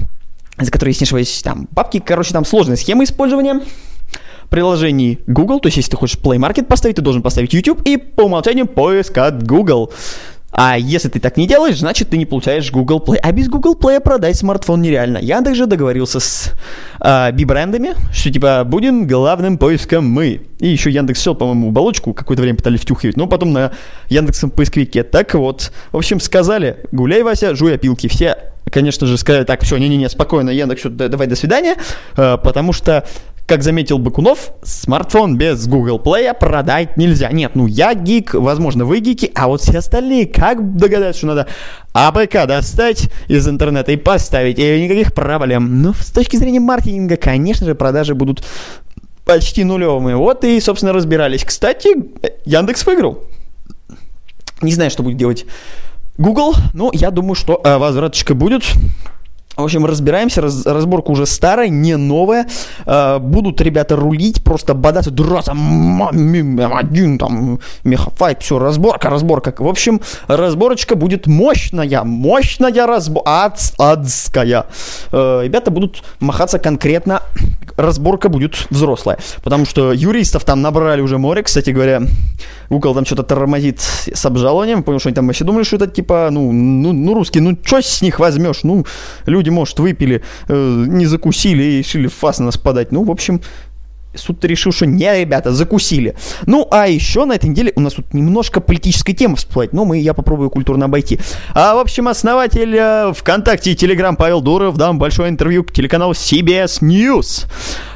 за 0.58 0.70
которые, 0.70 0.94
ошибаюсь, 1.00 1.42
там 1.42 1.68
бабки, 1.70 2.00
короче, 2.04 2.32
там 2.32 2.44
сложная 2.44 2.76
схема 2.76 3.04
использования 3.04 3.60
приложений 4.50 5.20
Google, 5.26 5.58
то 5.58 5.66
есть 5.66 5.78
если 5.78 5.90
ты 5.90 5.96
хочешь 5.96 6.18
Play 6.22 6.36
Market 6.36 6.66
поставить, 6.66 6.96
ты 6.96 7.02
должен 7.02 7.22
поставить 7.22 7.52
YouTube 7.52 7.82
и 7.84 7.96
по 7.96 8.22
умолчанию 8.22 8.66
поиск 8.66 9.18
от 9.18 9.42
Google. 9.42 9.92
А 10.56 10.78
если 10.78 11.08
ты 11.08 11.18
так 11.18 11.36
не 11.36 11.48
делаешь, 11.48 11.80
значит 11.80 12.10
ты 12.10 12.16
не 12.16 12.26
получаешь 12.26 12.70
Google 12.70 13.02
Play. 13.04 13.16
А 13.20 13.32
без 13.32 13.48
Google 13.48 13.74
Play 13.74 13.98
продать 13.98 14.36
смартфон 14.36 14.82
нереально. 14.82 15.18
Яндекс 15.18 15.56
же 15.56 15.66
договорился 15.66 16.20
с 16.20 16.52
а, 17.00 17.32
би-брендами, 17.32 17.94
что 18.12 18.30
типа 18.30 18.62
будем 18.64 19.08
главным 19.08 19.58
поиском 19.58 20.08
мы. 20.08 20.42
И 20.60 20.68
еще 20.68 20.90
Яндекс 20.90 21.20
сел, 21.20 21.34
по-моему, 21.34 21.70
оболочку 21.70 22.14
какое-то 22.14 22.42
время 22.42 22.56
пытались 22.56 22.80
втюхивать, 22.80 23.16
но 23.16 23.26
потом 23.26 23.52
на 23.52 23.72
Яндексом 24.08 24.50
поисковике. 24.50 25.02
Так 25.02 25.34
вот, 25.34 25.72
в 25.90 25.96
общем, 25.96 26.20
сказали, 26.20 26.76
гуляй, 26.92 27.24
Вася, 27.24 27.56
жуй 27.56 27.74
опилки. 27.74 28.06
Все, 28.06 28.38
конечно 28.70 29.08
же, 29.08 29.18
сказали, 29.18 29.42
так, 29.42 29.62
все, 29.64 29.76
не-не-не, 29.76 30.08
спокойно, 30.08 30.50
Яндекс, 30.50 30.82
да- 30.84 31.08
давай, 31.08 31.26
до 31.26 31.34
свидания, 31.34 31.74
э, 32.16 32.38
потому 32.38 32.72
что 32.72 33.04
как 33.46 33.62
заметил 33.62 33.98
Бакунов, 33.98 34.52
смартфон 34.62 35.36
без 35.36 35.66
Google 35.66 36.00
Play 36.02 36.32
продать 36.34 36.96
нельзя. 36.96 37.30
Нет, 37.30 37.52
ну 37.54 37.66
я 37.66 37.94
гик, 37.94 38.34
возможно, 38.34 38.84
вы 38.84 39.00
гики, 39.00 39.30
а 39.34 39.48
вот 39.48 39.60
все 39.60 39.78
остальные 39.78 40.26
как 40.26 40.76
догадаются, 40.76 41.18
что 41.18 41.26
надо 41.28 41.46
APK 41.92 42.46
достать 42.46 43.10
из 43.28 43.46
интернета 43.46 43.92
и 43.92 43.96
поставить, 43.96 44.58
и 44.58 44.82
никаких 44.82 45.12
проблем. 45.12 45.82
Но 45.82 45.92
с 45.92 46.10
точки 46.10 46.36
зрения 46.36 46.60
маркетинга, 46.60 47.16
конечно 47.16 47.66
же, 47.66 47.74
продажи 47.74 48.14
будут 48.14 48.44
почти 49.24 49.64
нулевыми. 49.64 50.14
Вот 50.14 50.44
и, 50.44 50.58
собственно, 50.60 50.92
разбирались. 50.92 51.44
Кстати, 51.44 51.88
Яндекс 52.44 52.86
выиграл. 52.86 53.24
Не 54.62 54.72
знаю, 54.72 54.90
что 54.90 55.02
будет 55.02 55.18
делать 55.18 55.44
Google, 56.16 56.54
но 56.72 56.90
я 56.94 57.10
думаю, 57.10 57.34
что 57.34 57.60
э, 57.62 57.76
возвраточка 57.76 58.34
будет. 58.34 58.64
В 59.56 59.62
общем, 59.62 59.86
разбираемся, 59.86 60.40
раз- 60.40 60.66
разборка 60.66 61.10
уже 61.10 61.26
старая, 61.26 61.68
не 61.68 61.96
новая. 61.96 62.46
Э, 62.86 63.18
будут 63.18 63.60
ребята 63.60 63.94
рулить, 63.94 64.42
просто 64.42 64.74
бодаться, 64.74 65.10
драться, 65.12 65.54
один 66.72 67.18
там, 67.18 67.60
мехафайт, 67.84 68.42
все, 68.42 68.58
разборка, 68.58 69.10
разборка. 69.10 69.54
В 69.58 69.68
общем, 69.68 70.00
разборочка 70.26 70.96
будет 70.96 71.26
мощная, 71.26 72.02
мощная 72.02 72.86
разборка, 72.86 73.52
адская. 73.78 74.66
Э, 75.12 75.42
ребята 75.44 75.70
будут 75.70 76.02
махаться 76.18 76.58
конкретно, 76.58 77.22
разборка 77.76 78.28
будет 78.28 78.66
взрослая. 78.70 79.18
Потому 79.42 79.66
что 79.66 79.92
юристов 79.92 80.44
там 80.44 80.62
набрали 80.62 81.00
уже 81.00 81.18
море, 81.18 81.42
кстати 81.42 81.70
говоря. 81.70 82.02
Google 82.70 82.94
там 82.94 83.04
что-то 83.04 83.22
тормозит 83.22 83.80
с 83.80 84.24
обжалованием, 84.24 84.82
понял, 84.82 84.98
что 84.98 85.08
они 85.08 85.14
там 85.14 85.26
вообще 85.26 85.44
думали, 85.44 85.64
что 85.64 85.76
это 85.76 85.86
типа, 85.86 86.28
ну, 86.30 86.50
ну, 86.52 86.92
ну 86.92 87.14
русские, 87.14 87.42
ну, 87.42 87.58
что 87.62 87.80
с 87.82 88.02
них 88.02 88.18
возьмешь? 88.18 88.62
Ну, 88.62 88.86
люди, 89.26 89.50
может, 89.50 89.78
выпили, 89.78 90.22
э, 90.48 90.84
не 90.88 91.06
закусили 91.06 91.62
и 91.62 91.78
решили 91.78 92.08
фас 92.08 92.38
на 92.38 92.46
нас 92.46 92.56
подать. 92.56 92.92
Ну, 92.92 93.04
в 93.04 93.10
общем, 93.10 93.40
суд 94.16 94.44
решил, 94.44 94.72
что 94.72 94.86
не, 94.86 95.20
ребята, 95.20 95.52
закусили. 95.52 96.16
Ну, 96.46 96.66
а 96.70 96.88
еще 96.88 97.24
на 97.24 97.34
этой 97.34 97.50
неделе 97.50 97.72
у 97.76 97.80
нас 97.80 97.94
тут 97.94 98.14
немножко 98.14 98.60
политической 98.60 99.12
темы 99.12 99.36
всплывает, 99.36 99.72
но 99.72 99.84
мы, 99.84 99.98
я 99.98 100.14
попробую 100.14 100.50
культурно 100.50 100.86
обойти. 100.86 101.18
А, 101.54 101.74
в 101.74 101.78
общем, 101.78 102.08
основатель 102.08 102.74
э, 102.76 103.12
ВКонтакте 103.14 103.72
и 103.72 103.76
Телеграм 103.76 104.16
Павел 104.16 104.40
Дуров 104.40 104.76
дал 104.76 104.94
большое 104.94 105.30
интервью 105.30 105.64
к 105.64 105.72
телеканалу 105.72 106.12
CBS 106.12 106.80
News. 106.82 107.46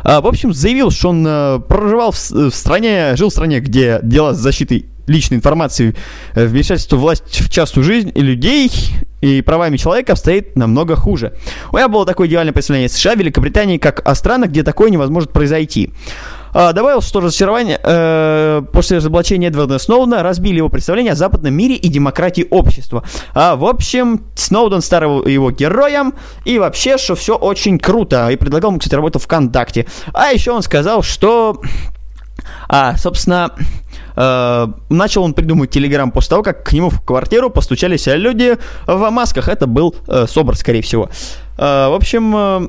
А, 0.02 0.20
в 0.20 0.26
общем, 0.26 0.52
заявил, 0.52 0.90
что 0.90 1.10
он 1.10 1.24
э, 1.26 1.60
проживал 1.60 2.12
в, 2.12 2.30
в 2.30 2.50
стране, 2.50 3.16
жил 3.16 3.28
в 3.28 3.32
стране, 3.32 3.60
где 3.60 4.00
дела 4.02 4.34
с 4.34 4.38
защитой 4.38 4.86
личной 5.08 5.38
информации, 5.38 5.94
э, 6.34 6.46
вмешательство 6.46 6.96
власти 6.96 7.42
в 7.42 7.50
частную 7.50 7.84
жизнь 7.84 8.12
и 8.14 8.20
людей 8.20 8.70
и 9.20 9.42
правами 9.42 9.76
человека 9.76 10.12
обстоит 10.12 10.56
намного 10.56 10.94
хуже. 10.94 11.32
У 11.72 11.76
меня 11.76 11.88
было 11.88 12.06
такое 12.06 12.28
идеальное 12.28 12.52
представление 12.52 12.88
США, 12.88 13.14
Великобритании, 13.14 13.78
как 13.78 14.06
о 14.06 14.14
странах, 14.14 14.50
где 14.50 14.62
такое 14.62 14.90
не 14.90 14.96
может 14.96 15.32
произойти. 15.32 15.92
А, 16.52 16.72
добавил, 16.72 17.00
что 17.02 17.20
разочарование 17.20 17.78
э, 17.82 18.62
после 18.72 18.98
разоблачения 18.98 19.48
Эдварда 19.48 19.78
Сноудена 19.78 20.22
разбили 20.22 20.56
его 20.58 20.68
представление 20.68 21.12
о 21.12 21.16
западном 21.16 21.54
мире 21.54 21.74
и 21.74 21.88
демократии 21.88 22.46
общества. 22.50 23.04
А, 23.34 23.56
в 23.56 23.64
общем, 23.64 24.22
Сноуден 24.34 24.80
стал 24.80 25.26
его 25.26 25.50
героем, 25.50 26.14
и 26.44 26.58
вообще, 26.58 26.96
что 26.96 27.16
все 27.16 27.34
очень 27.36 27.78
круто. 27.78 28.28
И 28.30 28.36
предлагал 28.36 28.70
ему, 28.70 28.78
кстати, 28.78 28.94
работу 28.94 29.18
ВКонтакте. 29.18 29.86
А 30.12 30.28
еще 30.28 30.52
он 30.52 30.62
сказал, 30.62 31.02
что 31.02 31.60
а, 32.68 32.96
собственно, 32.96 33.52
начал 34.18 35.22
он 35.22 35.32
придумывать 35.32 35.70
Телеграм 35.70 36.10
после 36.10 36.30
того, 36.30 36.42
как 36.42 36.64
к 36.64 36.72
нему 36.72 36.90
в 36.90 37.00
квартиру 37.02 37.50
постучались 37.50 38.06
люди 38.06 38.56
в 38.86 39.10
масках. 39.10 39.48
Это 39.48 39.66
был 39.66 39.94
э, 40.08 40.26
Собор, 40.28 40.56
скорее 40.56 40.82
всего. 40.82 41.08
Э, 41.56 41.88
в 41.88 41.94
общем, 41.94 42.34
э, 42.36 42.68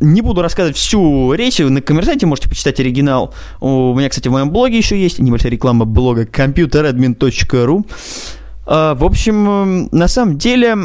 не 0.00 0.22
буду 0.22 0.42
рассказывать 0.42 0.76
всю 0.76 1.32
речь, 1.32 1.58
на 1.58 1.80
коммерсанте 1.80 2.26
можете 2.26 2.48
почитать 2.48 2.78
оригинал. 2.80 3.34
У 3.60 3.94
меня, 3.94 4.08
кстати, 4.08 4.28
в 4.28 4.32
моем 4.32 4.50
блоге 4.50 4.78
еще 4.78 5.00
есть 5.00 5.18
небольшая 5.18 5.50
реклама 5.50 5.84
блога 5.84 6.24
computeradmin.ru. 6.24 7.86
Э, 8.66 8.94
в 8.94 9.04
общем, 9.04 9.48
э, 9.48 9.88
на 9.92 10.08
самом 10.08 10.38
деле, 10.38 10.76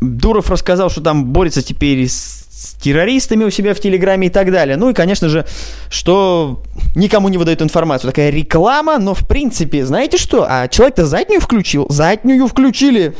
Дуров 0.00 0.50
рассказал, 0.50 0.90
что 0.90 1.00
там 1.00 1.26
борется 1.26 1.62
теперь 1.62 2.08
с 2.08 2.39
с 2.60 2.74
террористами 2.74 3.44
у 3.44 3.50
себя 3.50 3.72
в 3.72 3.80
Телеграме 3.80 4.26
и 4.26 4.30
так 4.30 4.52
далее. 4.52 4.76
Ну 4.76 4.90
и, 4.90 4.92
конечно 4.92 5.30
же, 5.30 5.46
что 5.88 6.62
никому 6.94 7.30
не 7.30 7.38
выдают 7.38 7.62
информацию. 7.62 8.10
Такая 8.10 8.28
реклама, 8.28 8.98
но 8.98 9.14
в 9.14 9.26
принципе, 9.26 9.86
знаете 9.86 10.18
что? 10.18 10.44
А 10.46 10.68
человек-то 10.68 11.06
заднюю 11.06 11.40
включил, 11.40 11.86
заднюю 11.88 12.46
включили, 12.48 13.16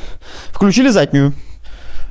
включили 0.50 0.90
заднюю. 0.90 1.32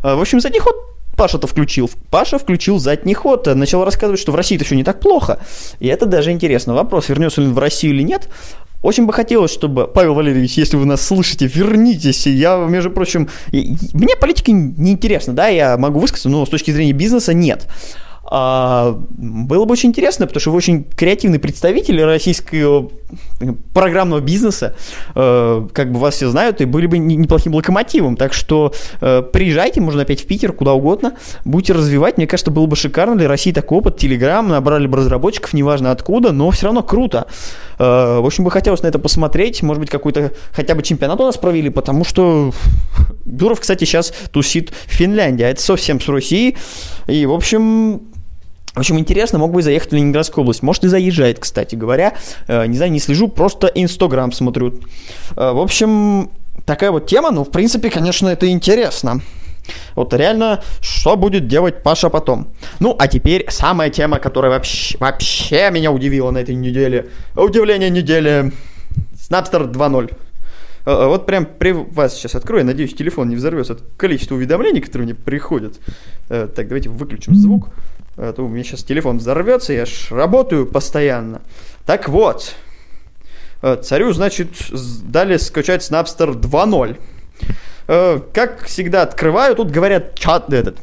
А, 0.02 0.16
в 0.16 0.22
общем, 0.22 0.40
задний 0.40 0.60
ход 0.60 0.76
Паша-то 1.16 1.46
включил. 1.46 1.92
Паша 2.10 2.40
включил 2.40 2.80
задний 2.80 3.14
ход, 3.14 3.46
начал 3.46 3.86
рассказывать, 3.86 4.20
что 4.20 4.32
в 4.32 4.36
России 4.36 4.56
это 4.56 4.66
все 4.66 4.76
не 4.76 4.84
так 4.84 5.00
плохо. 5.00 5.38
И 5.80 5.88
это 5.88 6.08
даже 6.08 6.32
интересно. 6.32 6.74
Вопрос, 6.74 7.10
вернется 7.10 7.42
ли 7.42 7.48
он 7.48 7.54
в 7.54 7.60
Россию 7.60 7.94
или 7.94 8.02
нет. 8.02 8.28
Очень 8.82 9.06
бы 9.06 9.14
хотелось, 9.14 9.52
чтобы, 9.52 9.88
Павел 9.88 10.14
Валерьевич, 10.14 10.54
если 10.54 10.78
вы 10.78 10.86
нас 10.86 11.02
слышите, 11.02 11.48
вернитесь. 11.48 12.26
Я, 12.28 12.58
между 12.58 12.92
прочим, 12.92 13.28
мне 13.52 14.16
политика 14.16 14.52
не 14.52 14.92
интересна, 14.92 15.34
да, 15.34 15.48
я 15.48 15.78
могу 15.78 16.00
высказаться, 16.00 16.30
но 16.30 16.46
с 16.46 16.50
точки 16.50 16.72
зрения 16.72 16.94
бизнеса 16.94 17.34
нет. 17.34 17.68
А, 18.32 18.96
было 19.10 19.66
бы 19.66 19.72
очень 19.74 19.90
интересно, 19.90 20.28
потому 20.28 20.40
что 20.40 20.52
вы 20.52 20.58
очень 20.58 20.84
креативный 20.84 21.40
представитель 21.40 22.04
российского 22.04 22.92
программного 23.74 24.20
бизнеса, 24.20 24.76
э, 25.16 25.68
как 25.74 25.92
бы 25.92 26.00
вас 26.00 26.16
все 26.16 26.30
знают, 26.30 26.62
и 26.62 26.66
были 26.66 26.86
бы 26.86 27.00
неплохим 27.00 27.56
локомотивом. 27.56 28.16
Так 28.16 28.34
что 28.34 28.72
э, 29.02 29.24
приезжайте, 29.24 29.82
можно 29.82 30.04
опять 30.04 30.22
в 30.22 30.28
Питер, 30.28 30.54
куда 30.54 30.74
угодно, 30.74 31.16
будете 31.44 31.74
развивать. 31.74 32.18
Мне 32.18 32.28
кажется, 32.28 32.52
было 32.52 32.68
бы 32.68 32.76
шикарно 32.76 33.16
для 33.16 33.28
России 33.28 33.52
такой 33.52 33.80
опыт. 33.80 33.98
Телеграм, 33.98 34.48
набрали 34.48 34.86
бы 34.86 34.98
разработчиков, 34.98 35.54
неважно 35.54 35.90
откуда, 35.90 36.32
но 36.32 36.52
все 36.52 36.68
равно 36.68 36.84
круто. 36.84 37.26
Э, 37.80 38.20
в 38.20 38.26
общем, 38.26 38.44
бы 38.44 38.52
хотелось 38.52 38.84
на 38.84 38.88
это 38.88 39.00
посмотреть. 39.00 39.64
Может 39.64 39.82
быть, 39.82 39.90
какой-то 39.90 40.34
хотя 40.52 40.76
бы 40.76 40.84
чемпионат 40.84 41.20
у 41.20 41.24
нас 41.24 41.38
провели, 41.38 41.72
потому 41.72 42.06
что 42.06 42.52
Дуров, 43.26 43.60
кстати, 43.60 43.86
сейчас 43.86 44.14
тусит 44.32 44.70
в 44.70 44.92
Финляндии, 44.92 45.44
а 45.44 45.50
это 45.50 45.62
совсем 45.62 46.00
с 46.00 46.08
Россией. 46.08 46.58
И, 47.08 47.26
в 47.26 47.34
общем, 47.34 48.02
в 48.74 48.80
общем, 48.80 49.00
интересно, 49.00 49.40
мог 49.40 49.52
бы 49.52 49.62
заехать 49.62 49.92
в 49.92 49.96
Ленинградскую 49.96 50.44
область. 50.44 50.62
Может, 50.62 50.84
и 50.84 50.88
заезжает, 50.88 51.40
кстати 51.40 51.76
говоря. 51.76 52.14
Э, 52.48 52.66
не 52.68 52.78
знаю, 52.78 52.92
не 52.92 53.00
слежу, 53.00 53.28
просто 53.28 53.68
Инстаграм 53.68 54.32
смотрю. 54.32 54.76
Э, 55.36 55.52
в 55.52 55.60
общем, 55.60 56.30
такая 56.66 56.92
вот 56.92 57.08
тема, 57.08 57.32
ну, 57.32 57.44
в 57.44 57.52
принципе, 57.52 57.90
конечно, 57.90 58.28
это 58.28 58.50
интересно. 58.50 59.22
Вот 59.96 60.14
реально, 60.14 60.64
что 60.82 61.16
будет 61.16 61.48
делать 61.48 61.84
Паша 61.84 62.10
потом? 62.10 62.48
Ну, 62.80 62.96
а 62.98 63.08
теперь 63.08 63.46
самая 63.50 63.90
тема, 63.90 64.20
которая 64.20 64.52
вообще, 64.52 64.98
вообще 65.00 65.70
меня 65.72 65.92
удивила 65.92 66.32
на 66.32 66.40
этой 66.40 66.56
неделе. 66.56 67.10
Удивление 67.36 67.90
недели. 67.90 68.52
Snapster 69.16 69.72
2.0. 69.72 70.14
Э, 70.86 71.08
вот 71.08 71.26
прям 71.26 71.46
при 71.46 71.72
вас 71.72 72.16
сейчас 72.16 72.36
открою, 72.36 72.66
надеюсь, 72.66 72.94
телефон 72.94 73.30
не 73.30 73.36
взорвется 73.36 73.74
от 73.74 73.84
количества 73.98 74.36
уведомлений, 74.36 74.82
которые 74.82 75.08
мне 75.08 75.16
приходят. 75.16 75.80
Так, 76.28 76.68
давайте 76.68 76.90
выключим 76.90 77.34
звук. 77.34 77.70
А 78.22 78.34
то 78.34 78.44
у 78.44 78.50
меня 78.50 78.66
сейчас 78.66 78.84
телефон 78.84 79.20
взорвется, 79.20 79.72
я 79.72 79.86
ж 79.86 80.12
работаю 80.12 80.66
постоянно. 80.66 81.42
Так 81.86 82.10
вот, 82.10 82.54
э, 83.62 83.78
царю, 83.82 84.12
значит, 84.12 84.50
дали 85.04 85.38
скачать 85.38 85.90
Snapster 85.90 86.34
2.0. 86.34 86.98
Э, 87.88 88.20
как 88.34 88.66
всегда 88.66 89.04
открываю, 89.04 89.56
тут 89.56 89.72
говорят 89.72 90.20
чат 90.20 90.52
этот. 90.52 90.80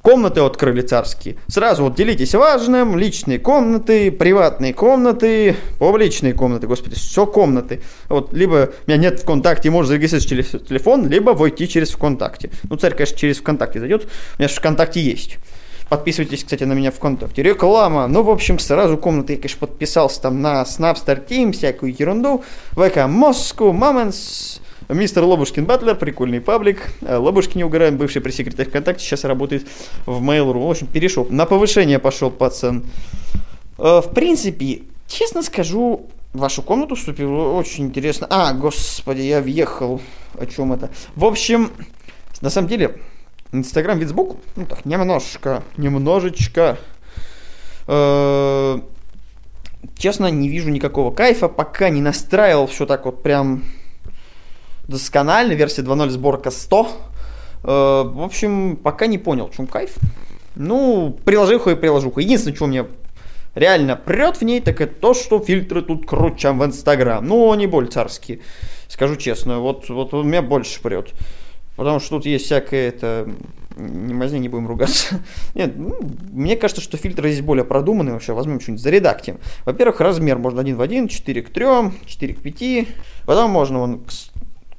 Комнаты 0.00 0.40
открыли 0.40 0.80
царские. 0.80 1.36
Сразу 1.48 1.84
вот 1.84 1.96
делитесь 1.96 2.34
важным, 2.34 2.96
личные 2.96 3.38
комнаты, 3.38 4.10
приватные 4.10 4.72
комнаты, 4.72 5.54
публичные 5.78 6.32
комнаты, 6.32 6.66
господи, 6.66 6.94
все 6.94 7.26
комнаты. 7.26 7.82
Вот, 8.08 8.32
либо 8.32 8.70
меня 8.86 8.96
нет 8.96 9.20
ВКонтакте, 9.20 9.68
можно 9.68 9.88
зарегистрировать 9.88 10.28
через 10.28 10.66
телефон, 10.66 11.08
либо 11.08 11.32
войти 11.32 11.68
через 11.68 11.90
ВКонтакте. 11.90 12.50
Ну, 12.70 12.76
царь, 12.76 12.94
конечно, 12.94 13.18
через 13.18 13.38
ВКонтакте 13.38 13.80
зайдет, 13.80 14.04
у 14.04 14.40
меня 14.40 14.48
же 14.48 14.54
ВКонтакте 14.54 15.02
есть. 15.02 15.38
Подписывайтесь, 15.92 16.42
кстати, 16.42 16.64
на 16.64 16.72
меня 16.72 16.90
ВКонтакте. 16.90 17.42
Реклама. 17.42 18.06
Ну, 18.06 18.22
в 18.22 18.30
общем, 18.30 18.58
сразу 18.58 18.96
комнаты 18.96 19.34
я, 19.34 19.38
конечно, 19.38 19.58
подписался 19.58 20.22
там 20.22 20.40
на 20.40 20.62
Snapstar 20.62 21.28
Team, 21.28 21.52
всякую 21.52 21.94
ерунду. 21.94 22.42
ВК 22.70 23.06
Москву, 23.06 23.72
Мамонс, 23.72 24.62
Мистер 24.88 25.22
Лобушкин 25.24 25.66
Батлер, 25.66 25.94
прикольный 25.96 26.40
паблик. 26.40 26.94
Э, 27.02 27.18
Лобушкин 27.18 27.58
не 27.58 27.64
угораем, 27.64 27.98
бывший 27.98 28.22
пресс-секретарь 28.22 28.68
ВКонтакте, 28.68 29.04
сейчас 29.04 29.24
работает 29.24 29.66
в 30.06 30.26
Mail.ru. 30.26 30.66
В 30.66 30.70
общем, 30.70 30.86
перешел. 30.86 31.26
На 31.28 31.44
повышение 31.44 31.98
пошел 31.98 32.30
пацан. 32.30 32.86
Э, 33.76 34.00
в 34.00 34.14
принципе, 34.14 34.84
честно 35.08 35.42
скажу, 35.42 36.06
в 36.32 36.38
вашу 36.38 36.62
комнату 36.62 36.94
вступил 36.94 37.38
очень 37.54 37.84
интересно. 37.84 38.26
А, 38.30 38.54
господи, 38.54 39.20
я 39.20 39.42
въехал. 39.42 40.00
О 40.38 40.46
чем 40.46 40.72
это? 40.72 40.88
В 41.16 41.26
общем, 41.26 41.70
на 42.40 42.48
самом 42.48 42.68
деле, 42.68 42.96
Инстаграм 43.52 44.02
сбоку, 44.06 44.38
ну 44.56 44.64
так, 44.64 44.86
немножко, 44.86 45.62
немножечко. 45.76 46.78
Э, 47.86 48.80
честно, 49.98 50.30
не 50.30 50.48
вижу 50.48 50.70
никакого 50.70 51.10
кайфа, 51.10 51.48
пока 51.48 51.90
не 51.90 52.00
настраивал 52.00 52.66
все 52.66 52.86
так 52.86 53.04
вот 53.04 53.22
прям 53.22 53.62
досконально, 54.88 55.52
версия 55.52 55.82
2.0 55.82 56.08
сборка 56.08 56.50
100. 56.50 56.88
Э, 57.64 57.66
в 58.06 58.22
общем, 58.22 58.76
пока 58.76 59.06
не 59.06 59.18
понял, 59.18 59.48
в 59.48 59.54
чем 59.54 59.66
кайф. 59.66 59.96
Ну, 60.54 61.18
приложуха 61.24 61.72
и 61.72 61.74
приложуха. 61.74 62.22
Единственное, 62.22 62.56
что 62.56 62.66
мне 62.66 62.86
реально 63.54 63.96
прет 63.96 64.38
в 64.38 64.42
ней, 64.42 64.62
так 64.62 64.80
это 64.80 64.94
то, 64.94 65.12
что 65.12 65.40
фильтры 65.40 65.82
тут 65.82 66.06
круче, 66.06 66.38
чем 66.38 66.58
в 66.58 66.64
Инстаграм. 66.64 67.22
Ну, 67.22 67.52
они 67.52 67.66
более 67.66 67.90
царские, 67.90 68.40
скажу 68.88 69.16
честно. 69.16 69.60
Вот, 69.60 69.90
вот 69.90 70.14
у 70.14 70.22
меня 70.22 70.40
больше 70.40 70.80
прет. 70.80 71.12
Потому 71.76 72.00
что 72.00 72.16
тут 72.16 72.26
есть 72.26 72.46
всякое 72.46 72.88
это... 72.88 73.28
Не 73.76 74.12
мазни, 74.12 74.38
не 74.38 74.50
будем 74.50 74.68
ругаться. 74.68 75.20
Нет, 75.54 75.72
ну, 75.76 75.98
мне 76.30 76.56
кажется, 76.56 76.82
что 76.82 76.98
фильтры 76.98 77.30
здесь 77.30 77.42
более 77.42 77.64
продуманные 77.64 78.12
вообще. 78.12 78.34
Возьмем 78.34 78.60
что-нибудь 78.60 78.82
заредактим. 78.82 79.38
Во-первых, 79.64 80.00
размер 80.00 80.36
можно 80.36 80.60
один 80.60 80.76
в 80.76 80.82
один, 80.82 81.08
4 81.08 81.42
к 81.42 81.48
3, 81.50 81.66
4 82.04 82.34
к 82.34 82.42
5. 82.42 82.88
Потом 83.24 83.50
можно 83.50 83.78
вон 83.78 84.02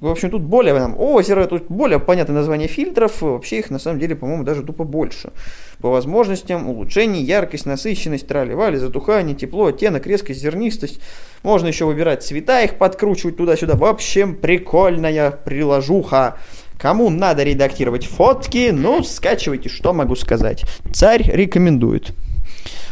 в 0.03 0.07
общем, 0.09 0.31
тут 0.31 0.41
более 0.41 0.73
там, 0.73 0.99
озеро, 0.99 1.45
тут 1.45 1.67
более 1.69 1.97
понятное 1.97 2.35
название 2.35 2.67
фильтров, 2.67 3.21
вообще 3.21 3.59
их 3.59 3.69
на 3.69 3.79
самом 3.79 3.99
деле, 3.99 4.17
по-моему, 4.17 4.43
даже 4.43 4.61
тупо 4.61 4.83
больше. 4.83 5.31
По 5.79 5.89
возможностям, 5.89 6.67
улучшение, 6.69 7.23
яркость, 7.23 7.65
насыщенность, 7.65 8.27
трали-вали, 8.27 8.75
затухание, 8.75 9.33
тепло, 9.33 9.67
оттенок, 9.67 10.05
резкость, 10.05 10.41
зернистость. 10.41 10.99
Можно 11.41 11.67
еще 11.67 11.85
выбирать 11.85 12.21
цвета, 12.21 12.61
их 12.63 12.77
подкручивать 12.77 13.37
туда-сюда. 13.37 13.77
В 13.77 13.85
общем, 13.85 14.35
прикольная 14.35 15.31
приложуха. 15.31 16.37
Кому 16.83 17.09
надо 17.09 17.43
редактировать 17.43 18.05
фотки, 18.05 18.71
ну, 18.73 19.03
скачивайте, 19.03 19.69
что 19.69 19.93
могу 19.93 20.17
сказать. 20.17 20.65
Царь 20.91 21.23
рекомендует. 21.33 22.11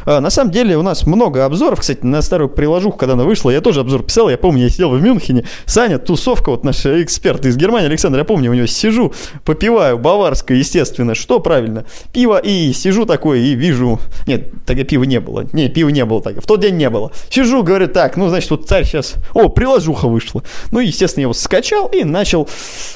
А, 0.05 0.20
на 0.20 0.29
самом 0.29 0.51
деле 0.51 0.77
у 0.77 0.81
нас 0.81 1.05
много 1.05 1.46
обзоров, 1.46 1.79
кстати, 1.79 2.05
на 2.05 2.22
старую 2.22 2.50
приложуху, 2.50 2.98
когда 2.98 3.13
она 3.13 3.24
вышла, 3.24 3.50
я 3.50 3.62
тоже 3.62 3.81
обзор 3.81 4.03
писал, 4.03 4.29
я 4.29 4.38
помню, 4.38 4.63
я 4.63 4.70
сидел 4.70 4.89
в 4.89 5.01
Мюнхене, 5.01 5.46
Саня, 5.65 5.98
тусовка, 5.98 6.50
вот 6.51 6.63
наш 6.63 6.86
эксперт 6.86 7.46
из 7.46 7.58
Германии, 7.58 7.88
Александр, 7.88 8.20
я 8.20 8.25
помню, 8.25 8.51
у 8.51 8.53
него 8.53 8.67
сижу, 8.67 9.13
попиваю, 9.46 9.98
баварское, 9.98 10.58
естественно, 10.58 11.15
что 11.15 11.39
правильно, 11.39 11.86
пиво, 12.13 12.38
и 12.38 12.74
сижу 12.74 13.05
такой, 13.05 13.41
и 13.41 13.55
вижу, 13.55 14.00
нет, 14.27 14.51
тогда 14.65 14.84
пива 14.84 15.03
не 15.03 15.20
было, 15.20 15.46
не, 15.53 15.70
пива 15.70 15.89
не 15.89 16.05
было 16.05 16.22
тогда, 16.22 16.41
в 16.41 16.46
тот 16.46 16.60
день 16.60 16.75
не 16.75 16.89
было, 16.89 17.12
сижу, 17.29 17.63
говорю, 17.63 17.88
так, 17.88 18.17
ну, 18.17 18.29
значит, 18.29 18.50
вот 18.51 18.67
царь 18.67 18.86
сейчас, 18.86 19.15
о, 19.34 19.50
приложуха 19.50 20.08
вышла, 20.08 20.43
ну, 20.72 20.79
естественно, 20.79 21.22
я 21.22 21.25
его 21.25 21.34
скачал 21.34 21.88
и 21.88 22.03
начал 22.03 22.50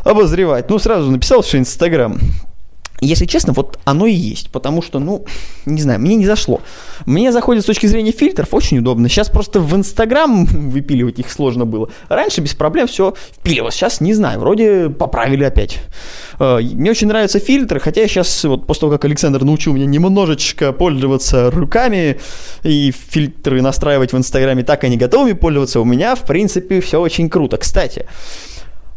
обозревать, 0.04 0.70
ну, 0.70 0.80
сразу 0.80 1.12
написал, 1.12 1.44
что 1.44 1.58
Инстаграм, 1.58 2.20
если 3.02 3.26
честно, 3.26 3.54
вот 3.54 3.78
оно 3.84 4.06
и 4.06 4.14
есть, 4.14 4.50
потому 4.52 4.82
что, 4.82 5.00
ну, 5.00 5.26
не 5.66 5.82
знаю, 5.82 6.00
мне 6.00 6.16
не 6.16 6.26
зашло. 6.26 6.62
Мне 7.06 7.32
заходит 7.32 7.64
с 7.64 7.66
точки 7.66 7.88
зрения 7.88 8.12
фильтров 8.12 8.54
очень 8.54 8.78
удобно. 8.78 9.10
Сейчас 9.10 9.30
просто 9.30 9.60
в 9.60 9.76
Инстаграм 9.76 10.46
выпиливать 10.70 11.20
их 11.20 11.30
сложно 11.30 11.66
было. 11.66 11.90
Раньше 12.08 12.42
без 12.42 12.54
проблем 12.54 12.88
все 12.88 13.14
впиливалось. 13.34 13.76
Сейчас 13.76 14.00
не 14.00 14.14
знаю, 14.14 14.40
вроде 14.40 14.90
поправили 14.90 15.44
опять. 15.44 15.80
Э, 16.40 16.60
мне 16.60 16.92
очень 16.92 17.08
нравятся 17.08 17.40
фильтры, 17.40 17.80
хотя 17.80 18.02
я 18.02 18.08
сейчас, 18.08 18.44
вот 18.46 18.66
после 18.66 18.82
того, 18.82 18.94
как 18.94 19.06
Александр 19.06 19.44
научил 19.44 19.74
меня 19.74 19.86
немножечко 19.86 20.72
пользоваться 20.72 21.52
руками 21.52 22.20
и 22.64 22.92
фильтры 22.92 23.62
настраивать 23.62 24.14
в 24.14 24.18
Инстаграме 24.18 24.64
так, 24.64 24.84
они 24.86 24.96
готовы 24.96 25.36
пользоваться, 25.36 25.82
у 25.82 25.86
меня, 25.86 26.16
в 26.16 26.24
принципе, 26.24 26.80
все 26.80 27.02
очень 27.02 27.30
круто. 27.30 27.58
Кстати, 27.58 28.06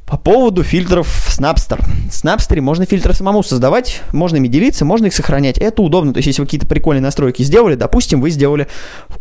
по 0.08 0.16
поводу 0.16 0.62
фильтров 0.62 1.06
в 1.06 1.38
Snapster. 1.38 1.78
В 2.08 2.10
Snapster 2.10 2.60
можно 2.60 2.86
фильтры 2.86 3.12
самому 3.12 3.42
создавать, 3.42 4.02
можно 4.12 4.36
ими 4.36 4.48
делиться, 4.48 4.84
можно 4.84 5.06
их 5.06 5.14
сохранять. 5.14 5.58
Это 5.58 5.82
удобно. 5.82 6.12
То 6.14 6.18
есть, 6.18 6.28
если 6.28 6.40
вы 6.40 6.46
какие-то 6.46 6.66
прикольные 6.66 7.02
настройки 7.02 7.42
сделали, 7.42 7.74
допустим, 7.74 8.20
вы 8.20 8.30
сделали 8.30 8.68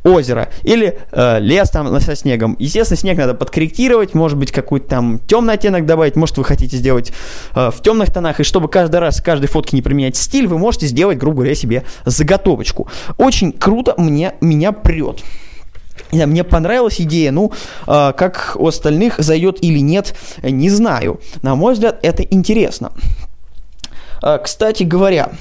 озеро 0.03 0.49
или 0.63 0.99
э, 1.11 1.39
лес 1.39 1.69
там 1.69 1.99
со 1.99 2.15
снегом. 2.15 2.55
Естественно, 2.59 2.97
снег 2.97 3.17
надо 3.17 3.33
подкорректировать, 3.33 4.13
может 4.13 4.37
быть, 4.37 4.51
какой-то 4.51 4.87
там 4.87 5.19
темный 5.27 5.55
оттенок 5.55 5.85
добавить, 5.85 6.15
может, 6.15 6.37
вы 6.37 6.45
хотите 6.45 6.77
сделать 6.77 7.11
э, 7.53 7.69
в 7.69 7.81
темных 7.81 8.13
тонах. 8.13 8.39
И 8.39 8.43
чтобы 8.43 8.69
каждый 8.69 9.01
раз, 9.01 9.21
каждой 9.21 9.47
фотке 9.47 9.75
не 9.75 9.81
применять 9.81 10.15
стиль, 10.15 10.47
вы 10.47 10.57
можете 10.57 10.87
сделать, 10.87 11.17
грубо 11.17 11.37
говоря, 11.37 11.55
себе 11.55 11.83
заготовочку. 12.05 12.87
Очень 13.17 13.51
круто, 13.51 13.93
мне, 13.97 14.35
меня 14.39 14.71
прет. 14.71 15.23
Мне 16.11 16.43
понравилась 16.43 16.99
идея, 17.01 17.31
ну, 17.31 17.51
э, 17.87 18.13
как 18.15 18.55
у 18.59 18.67
остальных 18.67 19.15
зайдет 19.17 19.63
или 19.63 19.79
нет, 19.79 20.15
не 20.43 20.69
знаю. 20.69 21.19
На 21.41 21.55
мой 21.55 21.73
взгляд, 21.73 21.99
это 22.01 22.23
интересно. 22.23 22.91
Э, 24.21 24.39
кстати 24.43 24.83
говоря, 24.83 25.31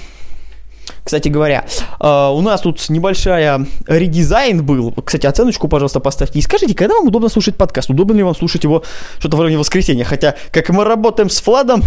Кстати 1.05 1.29
говоря, 1.29 1.65
э, 2.01 2.29
у 2.33 2.41
нас 2.41 2.63
тут 2.63 2.89
небольшая 2.89 3.65
редизайн 3.87 4.65
был. 4.65 4.93
Кстати, 5.05 5.27
оценочку, 5.27 5.69
пожалуйста, 5.69 6.01
поставьте. 6.01 6.39
И 6.39 6.43
скажите, 6.43 6.75
когда 6.75 6.97
вам 6.97 7.07
удобно 7.07 7.29
слушать 7.29 7.57
подкаст? 7.57 7.91
Удобно 7.91 8.15
ли 8.15 8.23
вам 8.25 8.35
слушать 8.35 8.65
его 8.65 8.83
что-то 9.21 9.37
в 9.37 9.41
районе 9.41 9.59
воскресенья? 9.59 10.05
Хотя, 10.05 10.35
как 10.51 10.69
мы 10.71 10.85
работаем 10.85 11.31
с 11.31 11.47
Владом, 11.47 11.83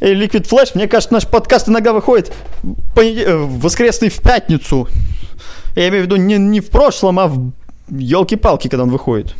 и 0.00 0.06
Liquid 0.14 0.48
Flash, 0.48 0.70
мне 0.74 0.88
кажется, 0.88 1.12
наш 1.12 1.26
подкаст 1.26 1.68
иногда 1.68 1.92
выходит 1.92 2.32
понед... 2.94 3.26
Э, 3.26 3.36
воскресный 3.36 4.10
в 4.10 4.20
пятницу. 4.20 4.88
Я 5.74 5.88
имею 5.88 6.04
в 6.04 6.06
виду 6.06 6.16
не, 6.16 6.38
не 6.38 6.60
в 6.60 6.70
прошлом, 6.70 7.18
а 7.18 7.28
в 7.28 7.52
елки-палки, 7.88 8.68
когда 8.68 8.84
он 8.84 8.90
выходит. 8.90 9.34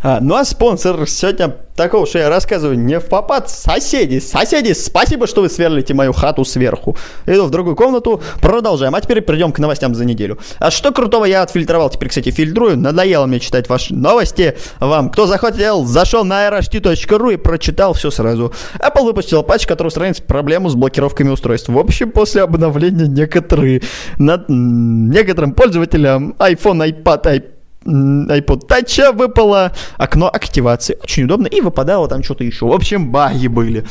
А, 0.00 0.20
ну 0.20 0.36
а 0.36 0.44
спонсор 0.44 1.08
сегодня 1.08 1.56
такого, 1.74 2.06
что 2.06 2.18
я 2.18 2.28
рассказываю 2.28 2.78
не 2.78 3.00
в 3.00 3.06
попад. 3.06 3.50
Соседи, 3.50 4.18
соседи, 4.20 4.72
спасибо, 4.72 5.26
что 5.26 5.40
вы 5.40 5.48
сверлите 5.48 5.94
мою 5.94 6.12
хату 6.12 6.44
сверху. 6.44 6.96
Иду 7.26 7.44
в 7.44 7.50
другую 7.50 7.74
комнату, 7.74 8.22
продолжаем. 8.40 8.94
А 8.94 9.00
теперь 9.00 9.22
перейдем 9.22 9.52
к 9.52 9.58
новостям 9.58 9.94
за 9.94 10.04
неделю. 10.04 10.38
А 10.58 10.70
что 10.70 10.92
крутого 10.92 11.24
я 11.24 11.42
отфильтровал, 11.42 11.90
теперь, 11.90 12.10
кстати, 12.10 12.30
фильтрую. 12.30 12.76
Надоело 12.76 13.26
мне 13.26 13.40
читать 13.40 13.68
ваши 13.68 13.94
новости. 13.94 14.56
Вам, 14.78 15.10
кто 15.10 15.26
захотел, 15.26 15.84
зашел 15.84 16.24
на 16.24 16.48
rht.ru 16.48 17.34
и 17.34 17.36
прочитал 17.36 17.92
все 17.92 18.10
сразу. 18.10 18.52
Apple 18.78 19.04
выпустил 19.04 19.42
патч, 19.42 19.66
который 19.66 19.88
устраняет 19.88 20.24
проблему 20.26 20.68
с 20.68 20.74
блокировками 20.74 21.30
устройств. 21.30 21.68
В 21.68 21.78
общем, 21.78 22.12
после 22.12 22.42
обновления 22.42 23.06
некоторые, 23.06 23.82
над, 24.18 24.44
некоторым 24.48 25.52
пользователям 25.52 26.36
iPhone, 26.38 26.88
iPad, 26.88 27.22
iPad 27.24 27.57
iPod 27.84 28.66
Touch 28.68 29.12
выпало 29.12 29.72
окно 29.96 30.28
активации. 30.28 30.98
Очень 31.02 31.24
удобно. 31.24 31.46
И 31.46 31.60
выпадало 31.60 32.08
там 32.08 32.22
что-то 32.22 32.44
еще. 32.44 32.66
В 32.66 32.72
общем, 32.72 33.10
баги 33.10 33.46
были. 33.46 33.84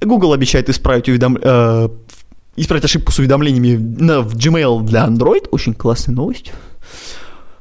Google 0.00 0.32
обещает 0.32 0.68
исправить, 0.68 1.08
уведом... 1.08 1.38
э, 1.40 1.88
исправить 2.56 2.84
ошибку 2.84 3.12
с 3.12 3.18
уведомлениями 3.18 3.76
на, 3.76 4.20
в 4.20 4.34
Gmail 4.34 4.82
для 4.82 5.06
Android. 5.06 5.48
Очень 5.50 5.74
классная 5.74 6.14
новость. 6.14 6.52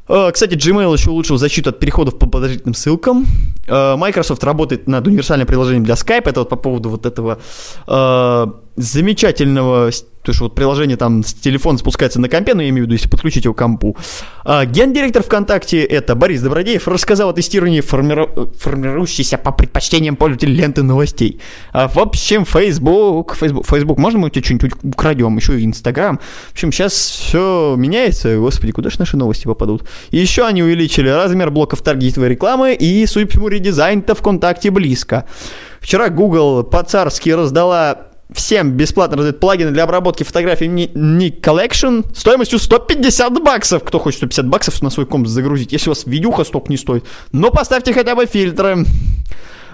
Э, 0.07 0.31
кстати, 0.31 0.55
Gmail 0.55 0.93
еще 0.93 1.09
улучшил 1.09 1.37
защиту 1.37 1.69
от 1.69 1.79
переходов 1.79 2.17
по 2.17 2.27
подозрительным 2.27 2.73
ссылкам. 2.73 3.25
Э, 3.67 3.95
Microsoft 3.95 4.43
работает 4.43 4.87
над 4.87 5.07
универсальным 5.07 5.47
приложением 5.47 5.83
для 5.83 5.95
Skype. 5.95 6.29
Это 6.29 6.41
вот 6.41 6.49
по 6.49 6.55
поводу 6.55 6.89
вот 6.89 7.05
этого 7.05 7.39
э, 7.87 8.47
замечательного 8.75 9.91
то 10.23 10.29
есть 10.29 10.39
вот 10.39 10.55
приложение 10.55 10.95
там 10.95 11.21
с 11.21 11.33
телефона 11.33 11.77
спускается 11.77 12.19
на 12.19 12.29
компе, 12.29 12.53
но 12.53 12.61
я 12.61 12.69
имею 12.69 12.85
в 12.85 12.87
виду, 12.87 12.93
если 12.93 13.09
подключить 13.09 13.43
его 13.43 13.53
к 13.53 13.57
компу. 13.57 13.97
А, 14.45 14.65
гендиректор 14.65 15.21
ВКонтакте, 15.21 15.83
это 15.83 16.15
Борис 16.15 16.41
Добродеев, 16.41 16.87
рассказал 16.87 17.29
о 17.29 17.33
тестировании 17.33 17.81
формиру... 17.81 18.49
формирующейся 18.57 19.37
по 19.37 19.51
предпочтениям 19.51 20.15
пользователей 20.15 20.55
ленты 20.55 20.81
новостей. 20.81 21.41
А, 21.73 21.89
в 21.89 21.97
общем, 21.97 22.45
Facebook, 22.45 23.35
Facebook, 23.35 23.67
Facebook, 23.67 23.97
можно 23.97 24.19
мы 24.19 24.27
у 24.27 24.29
тебя 24.29 24.45
что-нибудь 24.45 24.71
украдем, 24.81 25.35
еще 25.35 25.59
и 25.59 25.65
Инстаграм. 25.65 26.17
В 26.47 26.53
общем, 26.53 26.71
сейчас 26.71 26.93
все 26.93 27.75
меняется, 27.77 28.37
господи, 28.37 28.71
куда 28.71 28.89
же 28.89 28.99
наши 28.99 29.17
новости 29.17 29.43
попадут? 29.43 29.83
И 30.11 30.17
еще 30.17 30.45
они 30.45 30.63
увеличили 30.63 31.09
размер 31.09 31.51
блоков 31.51 31.81
таргетовой 31.81 32.29
рекламы 32.29 32.75
и, 32.75 33.05
судя 33.07 33.25
по 33.25 33.31
всему, 33.33 33.47
редизайн-то 33.49 34.15
ВКонтакте 34.15 34.71
близко. 34.71 35.25
Вчера 35.81 36.07
Google 36.07 36.63
по-царски 36.63 37.29
раздала 37.31 38.12
всем 38.31 38.71
бесплатно 38.71 39.17
раздают 39.17 39.39
плагины 39.39 39.71
для 39.71 39.83
обработки 39.83 40.23
фотографий 40.23 40.67
Nick 40.67 41.41
Collection 41.41 42.05
стоимостью 42.15 42.59
150 42.59 43.43
баксов. 43.43 43.83
Кто 43.83 43.99
хочет 43.99 44.19
150 44.19 44.47
баксов 44.47 44.81
на 44.81 44.89
свой 44.89 45.05
комп 45.05 45.27
загрузить, 45.27 45.71
если 45.71 45.89
у 45.89 45.91
вас 45.91 46.05
видюха 46.05 46.43
столько 46.43 46.69
не 46.69 46.77
стоит. 46.77 47.05
Но 47.31 47.51
поставьте 47.51 47.93
хотя 47.93 48.15
бы 48.15 48.25
фильтры. 48.25 48.85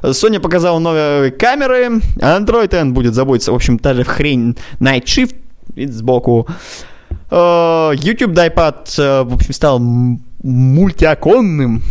Sony 0.01 0.39
показала 0.39 0.79
новые 0.79 1.31
камеры. 1.31 2.01
Android 2.17 2.75
N 2.75 2.93
будет 2.93 3.13
заботиться, 3.13 3.51
в 3.51 3.55
общем, 3.55 3.79
та 3.79 3.93
же 3.93 4.03
хрень 4.03 4.57
Night 4.79 5.03
Shift. 5.03 5.35
Вид 5.75 5.93
сбоку. 5.93 6.47
Uh, 7.29 7.95
YouTube 7.95 8.31
Dipad, 8.31 8.85
uh, 8.85 9.23
в 9.23 9.35
общем, 9.35 9.53
стал 9.53 9.79
мультиоконным. 9.79 11.83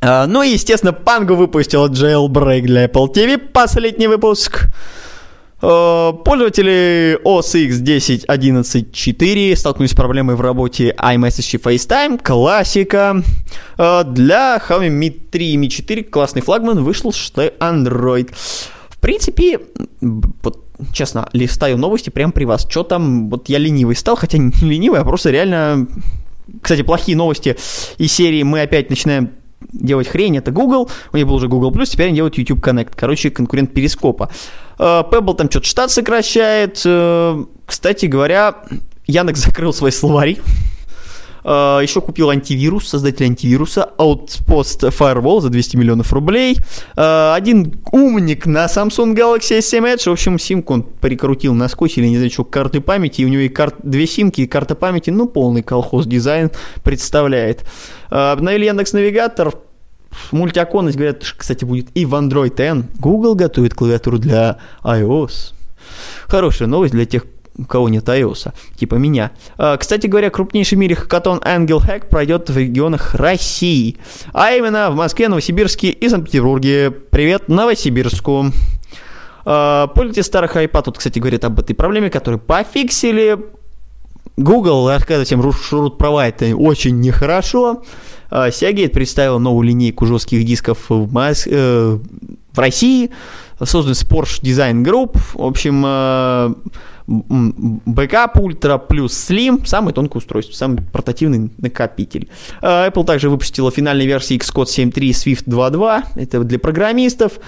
Uh, 0.00 0.26
ну 0.26 0.42
и, 0.42 0.50
естественно, 0.50 0.92
Pango 0.92 1.34
выпустила 1.34 1.88
jailbreak 1.88 2.62
для 2.62 2.86
Apple 2.86 3.12
TV, 3.12 3.38
последний 3.38 4.06
выпуск. 4.06 4.68
Э, 5.62 6.12
пользователи 6.24 7.18
OS 7.24 7.58
X 7.58 7.80
10.11.4 7.80 9.56
столкнулись 9.56 9.92
с 9.92 9.94
проблемой 9.94 10.36
в 10.36 10.40
работе 10.40 10.94
iMessage 10.98 11.56
и 11.56 11.58
FaceTime. 11.58 12.22
Классика. 12.22 13.22
Э, 13.78 14.04
для 14.04 14.58
Xiaomi 14.58 14.90
Mi 14.90 15.10
3 15.10 15.46
и 15.52 15.56
Mi 15.56 15.68
4 15.68 16.04
классный 16.04 16.42
флагман 16.42 16.84
вышел 16.84 17.12
что 17.12 17.46
Android. 17.46 18.30
В 18.88 18.98
принципе, 18.98 19.60
вот 20.00 20.66
честно, 20.92 21.28
листаю 21.32 21.78
новости 21.78 22.10
прямо 22.10 22.32
при 22.32 22.44
вас. 22.44 22.66
Что 22.68 22.82
там, 22.82 23.30
вот 23.30 23.48
я 23.48 23.58
ленивый 23.58 23.96
стал, 23.96 24.16
хотя 24.16 24.38
не 24.38 24.52
ленивый, 24.60 25.00
а 25.00 25.04
просто 25.04 25.30
реально... 25.30 25.86
Кстати, 26.62 26.82
плохие 26.82 27.16
новости 27.16 27.56
из 27.98 28.12
серии 28.12 28.44
мы 28.44 28.60
опять 28.60 28.88
начинаем 28.88 29.30
делать 29.72 30.08
хрень, 30.08 30.36
это 30.36 30.50
Google, 30.50 30.90
у 31.12 31.16
них 31.16 31.26
был 31.26 31.34
уже 31.34 31.48
Google+, 31.48 31.72
теперь 31.84 32.08
они 32.08 32.16
делают 32.16 32.38
YouTube 32.38 32.60
Connect, 32.60 32.92
короче, 32.94 33.30
конкурент 33.30 33.72
Перископа. 33.72 34.30
Э, 34.78 35.02
Pebble 35.10 35.34
там 35.34 35.50
что-то 35.50 35.66
штат 35.66 35.90
сокращает. 35.90 36.82
Э, 36.84 37.44
кстати 37.64 38.06
говоря, 38.06 38.62
Яндекс 39.06 39.40
закрыл 39.44 39.72
свой 39.72 39.92
словарь. 39.92 40.38
Uh, 41.46 41.80
еще 41.80 42.00
купил 42.00 42.30
антивирус, 42.30 42.88
создатель 42.88 43.26
антивируса, 43.26 43.90
Outpost 43.98 44.90
Firewall 44.90 45.40
за 45.40 45.48
200 45.48 45.76
миллионов 45.76 46.12
рублей. 46.12 46.58
Uh, 46.96 47.34
один 47.34 47.80
умник 47.92 48.46
на 48.46 48.64
Samsung 48.66 49.14
Galaxy 49.14 49.58
S7 49.58 49.94
Edge, 49.94 50.08
в 50.08 50.12
общем, 50.12 50.40
симку 50.40 50.74
он 50.74 50.82
прикрутил 50.82 51.54
на 51.54 51.68
скотч 51.68 51.98
или 51.98 52.08
не 52.08 52.16
знаю 52.16 52.32
что, 52.32 52.42
карты 52.42 52.80
памяти, 52.80 53.20
и 53.20 53.24
у 53.24 53.28
него 53.28 53.42
и 53.42 53.48
кар... 53.48 53.72
две 53.80 54.08
симки, 54.08 54.40
и 54.40 54.48
карта 54.48 54.74
памяти, 54.74 55.10
ну, 55.10 55.28
полный 55.28 55.62
колхоз 55.62 56.06
дизайн 56.06 56.50
представляет. 56.82 57.64
Uh, 58.10 58.32
обновили 58.32 58.64
Яндекс 58.64 58.92
Навигатор, 58.94 59.54
Мультиоконность, 60.32 60.96
говорят, 60.96 61.22
кстати, 61.36 61.64
будет 61.64 61.88
и 61.94 62.06
в 62.06 62.14
Android 62.14 62.60
N. 62.60 62.88
Google 62.98 63.36
готовит 63.36 63.74
клавиатуру 63.74 64.18
для 64.18 64.58
iOS. 64.82 65.52
Хорошая 66.26 66.68
новость 66.68 66.92
для 66.92 67.06
тех, 67.06 67.24
кого 67.64 67.88
нет 67.88 68.08
iOS, 68.08 68.52
типа 68.76 68.96
меня. 68.96 69.32
А, 69.56 69.76
кстати 69.76 70.06
говоря, 70.06 70.30
крупнейший 70.30 70.76
в 70.76 70.78
мире 70.78 70.94
хакатон 70.94 71.38
Angel 71.38 71.80
Hack 71.80 72.08
пройдет 72.08 72.50
в 72.50 72.56
регионах 72.56 73.14
России. 73.14 73.96
А 74.32 74.52
именно 74.52 74.90
в 74.90 74.96
Москве, 74.96 75.28
Новосибирске 75.28 75.90
и 75.90 76.08
Санкт-Петербурге. 76.08 76.90
Привет 76.90 77.48
Новосибирску. 77.48 78.46
А, 79.44 79.86
пользователи 79.88 80.22
старых 80.22 80.56
iPad 80.56 80.82
тут, 80.82 80.98
кстати, 80.98 81.18
говорят 81.18 81.44
об 81.44 81.60
этой 81.60 81.74
проблеме, 81.74 82.10
которую 82.10 82.40
пофиксили. 82.40 83.38
Google 84.36 84.88
рассказывает 84.88 85.28
всем 85.28 85.40
root 85.40 85.96
права 85.96 86.28
это 86.28 86.54
очень 86.54 87.00
нехорошо. 87.00 87.82
А, 88.28 88.48
Seagate 88.48 88.90
представила 88.90 89.38
новую 89.38 89.68
линейку 89.68 90.04
жестких 90.04 90.44
дисков 90.44 90.90
в, 90.90 91.12
Мос... 91.12 91.46
э, 91.46 91.98
в 92.52 92.58
России, 92.58 93.10
создан 93.62 93.92
Porsche 93.92 94.42
Design 94.42 94.82
Group, 94.82 95.16
в 95.34 95.42
общем, 95.42 95.84
Backup 97.08 98.34
Ultra 98.34 98.78
плюс 98.78 99.12
Slim, 99.12 99.64
самое 99.64 99.94
тонкое 99.94 100.18
устройство, 100.18 100.54
самый 100.54 100.82
портативный 100.92 101.50
накопитель. 101.58 102.28
А, 102.60 102.88
Apple 102.88 103.04
также 103.04 103.30
выпустила 103.30 103.70
финальные 103.70 104.06
версии 104.06 104.36
Xcode 104.36 104.66
7.3 104.66 105.10
Swift 105.10 105.44
2.2, 105.46 106.02
это 106.16 106.40
для 106.44 106.58
программистов. 106.58 107.38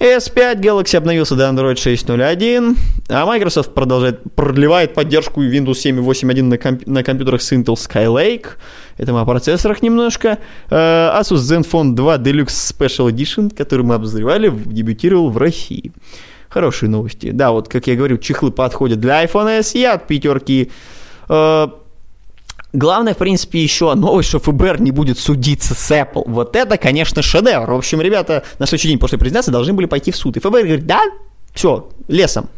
S5 0.00 0.60
Galaxy 0.60 0.96
обновился 0.96 1.36
до 1.36 1.44
Android 1.48 1.74
6.0.1, 1.74 2.76
а 3.08 3.26
Microsoft 3.26 3.72
продолжает, 3.74 4.20
продлевает 4.34 4.94
поддержку 4.94 5.42
Windows 5.42 5.74
7.8.1 5.74 6.42
на, 6.42 6.56
комп- 6.58 6.86
на 6.86 7.02
компьютерах 7.04 7.42
с 7.42 7.52
Intel 7.52 7.74
Skylake. 7.74 8.46
Это 8.96 9.12
мы 9.12 9.20
о 9.20 9.24
процессорах 9.24 9.82
немножко. 9.82 10.38
А, 10.70 11.20
Asus 11.20 11.36
Zenfone 11.36 11.94
2 11.94 12.16
Deluxe 12.18 12.74
Special 12.76 13.10
Edition, 13.12 13.54
который 13.54 13.84
мы 13.84 13.94
обозревали, 13.94 14.50
дебютировал 14.50 15.30
в 15.30 15.38
России. 15.38 15.92
Хорошие 16.54 16.88
новости. 16.88 17.32
Да, 17.32 17.50
вот, 17.50 17.66
как 17.66 17.88
я 17.88 17.96
говорю, 17.96 18.16
чехлы 18.16 18.52
подходят 18.52 19.00
для 19.00 19.24
iPhone 19.24 19.58
SE 19.58 19.84
от 19.86 20.06
пятерки. 20.06 20.70
Э, 21.28 21.66
главное, 22.72 23.12
в 23.12 23.16
принципе, 23.16 23.60
еще 23.60 23.92
новость, 23.94 24.28
что 24.28 24.38
ФБР 24.38 24.80
не 24.80 24.92
будет 24.92 25.18
судиться 25.18 25.74
с 25.74 25.90
Apple. 25.90 26.22
Вот 26.26 26.54
это, 26.54 26.78
конечно, 26.78 27.22
шедевр. 27.22 27.72
В 27.72 27.76
общем, 27.78 28.00
ребята 28.00 28.44
на 28.60 28.66
следующий 28.66 28.86
день 28.86 29.00
после 29.00 29.18
презентации 29.18 29.50
должны 29.50 29.72
были 29.72 29.86
пойти 29.86 30.12
в 30.12 30.16
суд. 30.16 30.36
И 30.36 30.40
ФБР 30.40 30.62
говорит, 30.62 30.86
да, 30.86 31.02
все, 31.54 31.88
лесом. 32.06 32.48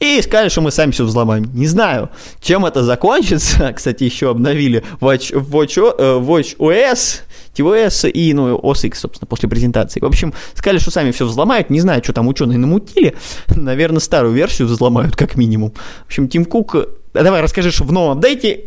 И 0.00 0.20
сказали, 0.20 0.48
что 0.48 0.60
мы 0.60 0.72
сами 0.72 0.90
все 0.90 1.04
взломаем. 1.04 1.44
Не 1.54 1.68
знаю, 1.68 2.10
чем 2.40 2.66
это 2.66 2.82
закончится. 2.82 3.72
Кстати, 3.76 4.02
еще 4.02 4.30
обновили 4.30 4.82
Watch, 5.00 5.32
Watch, 5.32 5.94
э, 5.96 6.18
Watch 6.18 6.56
OS 6.56 7.20
TVS 7.54 8.10
и, 8.10 8.32
ну, 8.34 8.56
OS 8.58 8.86
X, 8.86 9.00
собственно, 9.00 9.26
после 9.26 9.48
презентации. 9.48 10.00
В 10.00 10.06
общем, 10.06 10.32
сказали, 10.54 10.78
что 10.78 10.90
сами 10.90 11.10
все 11.10 11.26
взломают, 11.26 11.70
не 11.70 11.80
знаю, 11.80 12.02
что 12.02 12.12
там 12.12 12.28
ученые 12.28 12.58
намутили, 12.58 13.16
наверное, 13.48 14.00
старую 14.00 14.34
версию 14.34 14.68
взломают, 14.68 15.16
как 15.16 15.36
минимум. 15.36 15.72
В 16.04 16.06
общем, 16.06 16.28
Тим 16.28 16.44
Кук, 16.44 16.74
э, 16.74 16.86
давай 17.12 17.40
расскажи, 17.40 17.70
что 17.70 17.84
в 17.84 17.92
новом 17.92 18.18
апдейте 18.18 18.64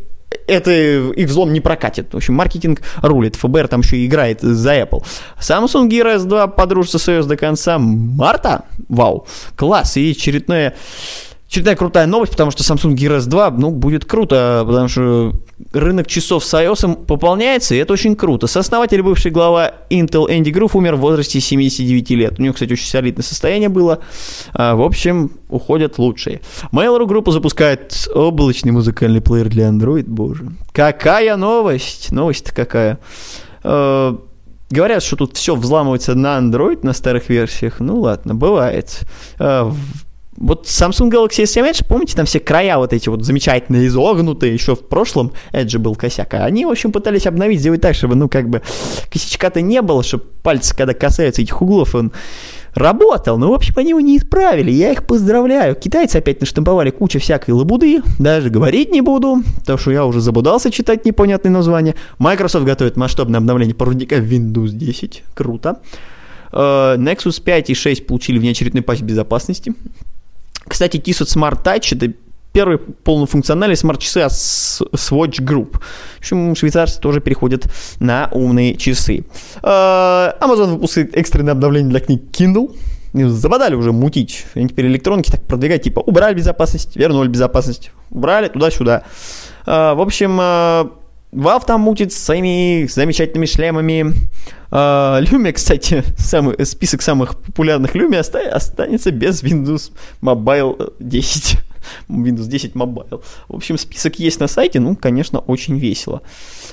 это 0.48 0.72
их 0.72 1.28
взлом 1.28 1.54
не 1.54 1.62
прокатит. 1.62 2.14
В 2.14 2.18
общем, 2.18 2.36
маркетинг 2.36 2.82
рулит. 3.02 3.36
ФБР 3.36 3.68
там 3.68 3.82
еще 3.82 4.06
играет 4.06 4.42
за 4.42 4.80
Apple. 4.80 5.04
Samsung 5.40 5.90
Gear 5.90 6.18
S2 6.18 6.56
подружится 6.56 7.00
с 7.00 7.08
iOS 7.08 7.26
до 7.26 7.38
конца 7.38 7.78
марта. 7.80 8.66
Вау, 8.88 9.28
класс. 9.56 9.98
И 9.98 10.12
очередное 10.12 10.76
очередная 11.52 11.76
крутая 11.76 12.08
новость, 12.08 12.32
потому 12.32 12.50
что 12.50 12.64
Samsung 12.64 12.96
Gear 12.96 13.18
S2, 13.18 13.56
ну, 13.58 13.72
будет 13.72 14.06
круто, 14.06 14.64
потому 14.66 14.88
что 14.88 15.34
рынок 15.74 16.08
часов 16.08 16.46
с 16.46 16.54
iOS 16.54 17.06
пополняется, 17.06 17.76
и 17.76 17.78
это 17.78 17.92
очень 17.92 18.16
круто. 18.16 18.48
Сооснователь, 18.48 19.02
бывший 19.02 19.32
глава 19.32 19.74
Intel 19.90 20.28
Энди 20.30 20.50
Грув 20.50 20.78
умер 20.78 20.96
в 20.96 21.00
возрасте 21.00 21.42
79 21.42 22.10
лет. 22.12 22.40
У 22.40 22.42
него, 22.42 22.54
кстати, 22.54 22.72
очень 22.72 22.88
солидное 22.88 23.24
состояние 23.24 23.68
было. 23.68 24.00
А, 24.54 24.76
в 24.76 24.82
общем, 24.82 25.32
уходят 25.50 25.98
лучшие. 25.98 26.40
Mail.ru 26.72 27.06
группа 27.06 27.34
запускает 27.34 28.08
облачный 28.16 28.72
музыкальный 28.72 29.20
плеер 29.20 29.50
для 29.50 29.68
Android, 29.68 30.06
боже. 30.08 30.54
Какая 30.72 31.36
новость! 31.36 32.14
Новость-то 32.14 32.56
какая. 32.56 32.98
А, 33.66 34.18
говорят, 34.70 35.04
что 35.04 35.18
тут 35.18 35.36
все 35.36 35.58
взламывается 35.58 36.16
на 36.16 36.38
Android, 36.40 36.80
на 36.84 36.94
старых 36.94 37.28
версиях. 37.28 37.82
Ну 37.82 38.00
ладно, 38.00 38.36
бывает. 38.36 39.02
Вот 40.38 40.66
Samsung 40.66 41.12
Galaxy 41.12 41.44
S7 41.44 41.70
Edge, 41.70 41.86
помните, 41.88 42.16
там 42.16 42.26
все 42.26 42.40
края 42.40 42.78
вот 42.78 42.94
эти 42.94 43.10
вот 43.10 43.24
замечательно 43.24 43.86
изогнутые, 43.86 44.54
еще 44.54 44.76
в 44.76 44.88
прошлом 44.88 45.34
Edge 45.52 45.78
был 45.78 45.96
косяк, 45.96 46.34
а 46.34 46.46
они, 46.46 46.66
в 46.66 46.70
общем, 46.70 46.94
пытались 46.94 47.28
обновить, 47.28 47.60
сделать 47.60 47.82
так, 47.82 47.96
чтобы, 47.96 48.16
ну, 48.16 48.30
как 48.30 48.50
бы, 48.50 48.62
косячка-то 49.12 49.62
не 49.62 49.82
было, 49.82 50.04
чтобы 50.04 50.24
пальцы, 50.42 50.76
когда 50.76 50.94
касаются 50.94 51.42
этих 51.42 51.62
углов, 51.62 51.96
он 51.96 52.14
работал, 52.74 53.38
но, 53.38 53.52
в 53.52 53.54
общем, 53.54 53.74
они 53.78 53.90
его 53.90 54.00
не 54.00 54.18
исправили, 54.18 54.72
я 54.72 54.94
их 54.94 55.06
поздравляю. 55.06 55.76
Китайцы 55.76 56.16
опять 56.16 56.40
наштамповали 56.40 56.92
кучу 56.92 57.20
всякой 57.20 57.52
лабуды, 57.52 58.02
даже 58.18 58.50
говорить 58.50 58.92
не 58.92 59.02
буду, 59.02 59.44
потому 59.60 59.78
что 59.78 59.92
я 59.92 60.06
уже 60.06 60.22
забудался 60.22 60.72
читать 60.72 61.06
непонятные 61.06 61.52
названия. 61.52 61.96
Microsoft 62.20 62.66
готовит 62.66 62.96
масштабное 62.96 63.40
обновление 63.40 63.76
проводника 63.76 64.16
Windows 64.16 64.70
10, 64.70 65.24
круто. 65.34 65.82
Uh, 66.54 66.98
Nexus 66.98 67.42
5 67.42 67.70
и 67.70 67.74
6 67.74 68.06
получили 68.06 68.38
внеочередной 68.38 68.82
патч 68.82 69.02
безопасности. 69.02 69.74
Кстати, 70.68 70.98
Tissot 70.98 71.28
Smart 71.28 71.64
Touch 71.64 71.96
это 71.96 72.14
первый 72.54 72.78
полнофункциональный 72.78 73.78
смарт-часы 73.78 74.20
от 74.20 74.32
Swatch 74.32 75.40
Group. 75.40 75.78
В 75.80 76.20
общем, 76.20 76.56
швейцарцы 76.56 77.00
тоже 77.00 77.22
переходят 77.22 77.68
на 78.00 78.30
умные 78.32 78.76
часы. 78.76 79.26
А, 79.64 80.38
Amazon 80.42 80.74
выпускает 80.74 81.16
экстренное 81.16 81.54
обновление 81.54 81.90
для 81.90 82.00
книг 82.00 82.24
Kindle. 82.32 82.76
Забодали 83.14 83.76
уже 83.76 83.92
мутить. 83.92 84.46
Они 84.56 84.70
теперь 84.70 84.88
электронки 84.88 85.30
так 85.30 85.44
продвигать, 85.44 85.84
типа 85.84 86.00
убрали 86.00 86.34
безопасность, 86.34 86.96
вернули 86.96 87.28
безопасность. 87.28 87.92
Убрали 88.10 88.48
туда-сюда. 88.48 89.04
А, 89.66 89.94
в 89.96 90.02
общем, 90.02 90.38
а, 90.40 90.92
Valve 91.32 91.66
там 91.66 91.82
мутит 91.82 92.12
своими 92.12 92.88
замечательными 92.88 93.46
шлемами. 93.46 94.14
Lumia, 94.72 95.52
кстати, 95.52 96.04
самый, 96.18 96.66
список 96.66 97.02
самых 97.02 97.40
популярных 97.40 97.96
Lumia 97.96 98.20
останется 98.20 99.12
без 99.12 99.44
Windows 99.44 99.92
Mobile 100.22 100.94
10. 101.00 101.58
Windows 102.10 102.48
10 102.48 102.74
Mobile. 102.74 103.24
В 103.48 103.56
общем, 103.56 103.78
список 103.78 104.20
есть 104.20 104.40
на 104.40 104.48
сайте, 104.48 104.80
ну, 104.80 104.96
конечно, 104.96 105.40
очень 105.40 105.78
весело. 105.78 106.22
А, 106.22 106.22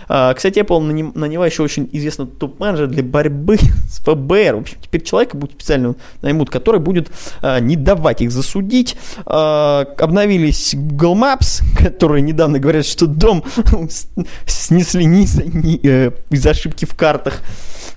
кстати, 0.09 0.61
Apple 0.61 1.12
наняла 1.14 1.47
еще 1.47 1.62
очень 1.62 1.88
известный 1.92 2.27
топ-менеджер 2.27 2.87
для 2.87 3.03
борьбы 3.03 3.59
с 3.88 3.99
ФБР. 4.01 4.57
В 4.57 4.61
общем, 4.61 4.79
теперь 4.81 5.03
человека 5.03 5.37
будет 5.37 5.53
специально 5.53 5.94
наймут, 6.23 6.51
который 6.51 6.81
будет 6.81 7.11
а, 7.42 7.61
не 7.61 7.77
давать 7.77 8.23
их 8.23 8.31
засудить. 8.31 8.97
А, 9.27 9.87
обновились 9.99 10.75
Google 10.75 11.16
Maps, 11.16 11.62
которые 11.77 12.23
недавно 12.23 12.59
говорят, 12.59 12.87
что 12.87 13.07
дом 13.07 13.44
снесли 14.47 15.05
не 15.05 15.25
из-за, 15.25 15.42
э, 15.42 16.51
ошибки 16.51 16.85
в 16.85 16.94
картах. 16.94 17.42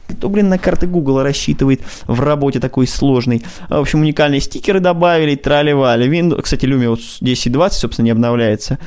Кто, 0.08 0.30
блин, 0.30 0.50
на 0.50 0.58
карты 0.58 0.88
Google 0.88 1.24
рассчитывает 1.24 1.82
в 2.06 2.19
работе 2.19 2.60
такой 2.60 2.86
сложной? 2.88 3.43
В 3.69 3.80
общем, 3.80 4.02
уникальные 4.02 4.41
стикеры 4.41 4.80
добавили, 4.80 5.36
тролливали. 5.36 6.10
Windows, 6.10 6.41
кстати, 6.41 6.65
Lumia 6.65 6.89
вот 6.89 7.00
10.20, 7.00 7.69
собственно, 7.71 8.06
не 8.06 8.12
обновляется. 8.12 8.78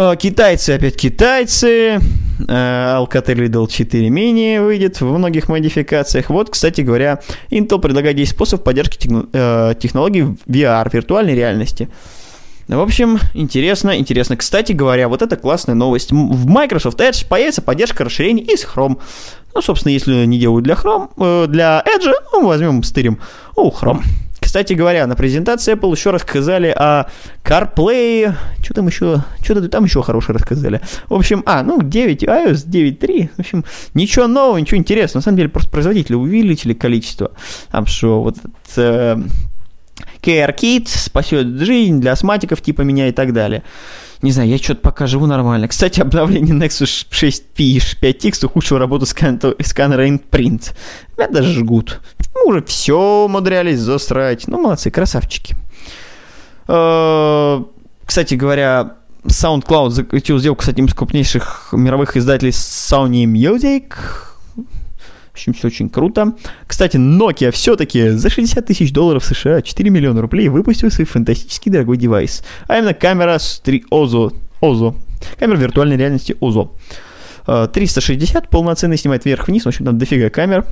А, 0.00 0.14
китайцы 0.14 0.70
опять 0.70 0.96
китайцы. 0.96 1.98
А, 2.46 3.02
Alcatel 3.02 3.48
Lidl 3.48 3.68
4 3.68 4.08
mini 4.10 4.64
выйдет 4.64 5.00
в 5.00 5.04
многих 5.04 5.48
модификациях. 5.48 6.30
Вот, 6.30 6.50
кстати 6.50 6.82
говоря, 6.82 7.18
Intel 7.50 7.80
предлагает 7.80 8.14
10 8.14 8.32
способов 8.32 8.62
поддержки 8.62 9.10
э, 9.32 9.74
технологий 9.80 10.22
VR, 10.46 10.88
виртуальной 10.92 11.34
реальности. 11.34 11.88
В 12.68 12.78
общем, 12.78 13.18
интересно, 13.34 13.98
интересно. 13.98 14.36
Кстати 14.36 14.70
говоря, 14.70 15.08
вот 15.08 15.20
это 15.22 15.36
классная 15.36 15.74
новость. 15.74 16.12
В 16.12 16.46
Microsoft 16.46 17.00
Edge 17.00 17.26
появится 17.26 17.60
поддержка 17.60 18.04
расширений 18.04 18.44
из 18.44 18.64
Chrome. 18.64 19.00
Ну, 19.52 19.62
собственно, 19.62 19.92
если 19.92 20.26
не 20.26 20.38
делают 20.38 20.62
для 20.64 20.74
Chrome, 20.74 21.08
э, 21.16 21.46
для 21.48 21.82
Edge, 21.84 22.12
ну, 22.32 22.46
возьмем, 22.46 22.84
стырим 22.84 23.18
у 23.56 23.70
Chrome. 23.70 24.04
Кстати 24.48 24.72
говоря, 24.72 25.06
на 25.06 25.14
презентации 25.14 25.74
Apple 25.74 25.94
еще 25.94 26.08
рассказали 26.08 26.68
о 26.74 27.04
CarPlay. 27.44 28.32
Что 28.62 28.72
там 28.72 28.86
еще? 28.86 29.22
Что-то 29.44 29.68
там 29.68 29.84
еще 29.84 30.02
хорошее 30.02 30.38
рассказали. 30.38 30.80
В 31.10 31.12
общем, 31.12 31.42
а, 31.44 31.62
ну, 31.62 31.82
9, 31.82 32.24
iOS 32.24 32.66
9.3. 32.66 33.28
В 33.36 33.40
общем, 33.40 33.64
ничего 33.92 34.26
нового, 34.26 34.56
ничего 34.56 34.78
интересного. 34.78 35.18
На 35.18 35.22
самом 35.22 35.36
деле, 35.36 35.50
просто 35.50 35.70
производители 35.70 36.14
увеличили 36.14 36.72
количество. 36.72 37.32
Там 37.70 37.84
что, 37.84 38.22
вот 38.22 38.36
э, 38.78 39.18
Care 40.22 40.82
спасет 40.86 41.46
жизнь 41.60 42.00
для 42.00 42.12
астматиков 42.12 42.62
типа 42.62 42.80
меня 42.80 43.08
и 43.08 43.12
так 43.12 43.34
далее. 43.34 43.64
Не 44.22 44.32
знаю, 44.32 44.48
я 44.48 44.56
что-то 44.56 44.80
пока 44.80 45.06
живу 45.06 45.26
нормально. 45.26 45.68
Кстати, 45.68 46.00
обновление 46.00 46.54
Nexus 46.54 47.06
6P 47.10 47.42
и 47.58 47.78
5X 47.78 48.46
ухудшило 48.46 48.80
работу 48.80 49.04
сканера 49.04 50.08
InPrint. 50.08 50.72
Меня 51.18 51.28
даже 51.28 51.52
жгут. 51.52 52.00
Мы 52.44 52.50
уже 52.50 52.62
все 52.62 53.24
умудрялись 53.24 53.78
засрать. 53.78 54.48
Ну, 54.48 54.60
молодцы, 54.60 54.90
красавчики. 54.90 55.56
Э, 56.66 57.62
кстати 58.04 58.34
говоря, 58.34 58.94
SoundCloud 59.24 59.90
заключил 59.90 60.38
сделку 60.38 60.64
с 60.64 60.68
одним 60.68 60.86
из 60.86 60.94
крупнейших 60.94 61.70
мировых 61.72 62.16
издателей 62.16 62.52
Sony 62.52 63.24
Music 63.24 63.94
общем, 65.38 65.54
все 65.54 65.68
очень 65.68 65.88
круто. 65.88 66.34
Кстати, 66.66 66.96
Nokia 66.96 67.50
все-таки 67.52 68.10
за 68.10 68.28
60 68.28 68.66
тысяч 68.66 68.92
долларов 68.92 69.24
США, 69.24 69.62
4 69.62 69.90
миллиона 69.90 70.20
рублей, 70.20 70.48
выпустил 70.48 70.90
свой 70.90 71.06
фантастический 71.06 71.70
дорогой 71.70 71.96
девайс. 71.96 72.42
А 72.66 72.78
именно 72.78 72.94
камера 72.94 73.38
3 73.38 73.84
OZO. 73.90 74.34
OZO. 74.60 74.96
Камера 75.38 75.56
виртуальной 75.56 75.96
реальности 75.96 76.36
OZO. 76.40 76.70
360 77.72 78.44
э, 78.44 78.48
полноценный, 78.48 78.98
снимает 78.98 79.24
вверх-вниз, 79.24 79.64
в 79.64 79.68
общем, 79.68 79.84
там 79.84 79.96
дофига 79.96 80.28
камер. 80.28 80.66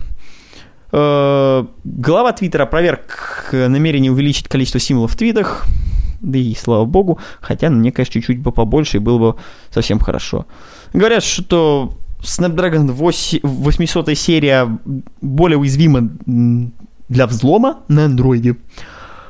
Э, 0.92 1.64
глава 1.84 2.32
Твиттера 2.32 2.66
проверк 2.66 3.48
намерение 3.52 4.12
увеличить 4.12 4.48
количество 4.48 4.80
символов 4.80 5.12
в 5.12 5.16
твитах. 5.16 5.66
Да 6.20 6.38
и 6.38 6.54
слава 6.54 6.84
богу. 6.84 7.18
Хотя 7.40 7.70
мне, 7.70 7.92
конечно, 7.92 8.14
чуть-чуть 8.14 8.40
бы 8.40 8.52
побольше 8.52 8.96
и 8.96 9.00
было 9.00 9.18
бы 9.18 9.36
совсем 9.70 9.98
хорошо. 9.98 10.46
Говорят, 10.92 11.22
что 11.22 11.94
Snapdragon 12.20 12.90
8, 12.90 13.40
800 13.42 14.16
серия 14.16 14.78
более 15.20 15.58
уязвима 15.58 16.10
для 17.08 17.26
взлома 17.26 17.80
на 17.88 18.06
андроиде. 18.06 18.56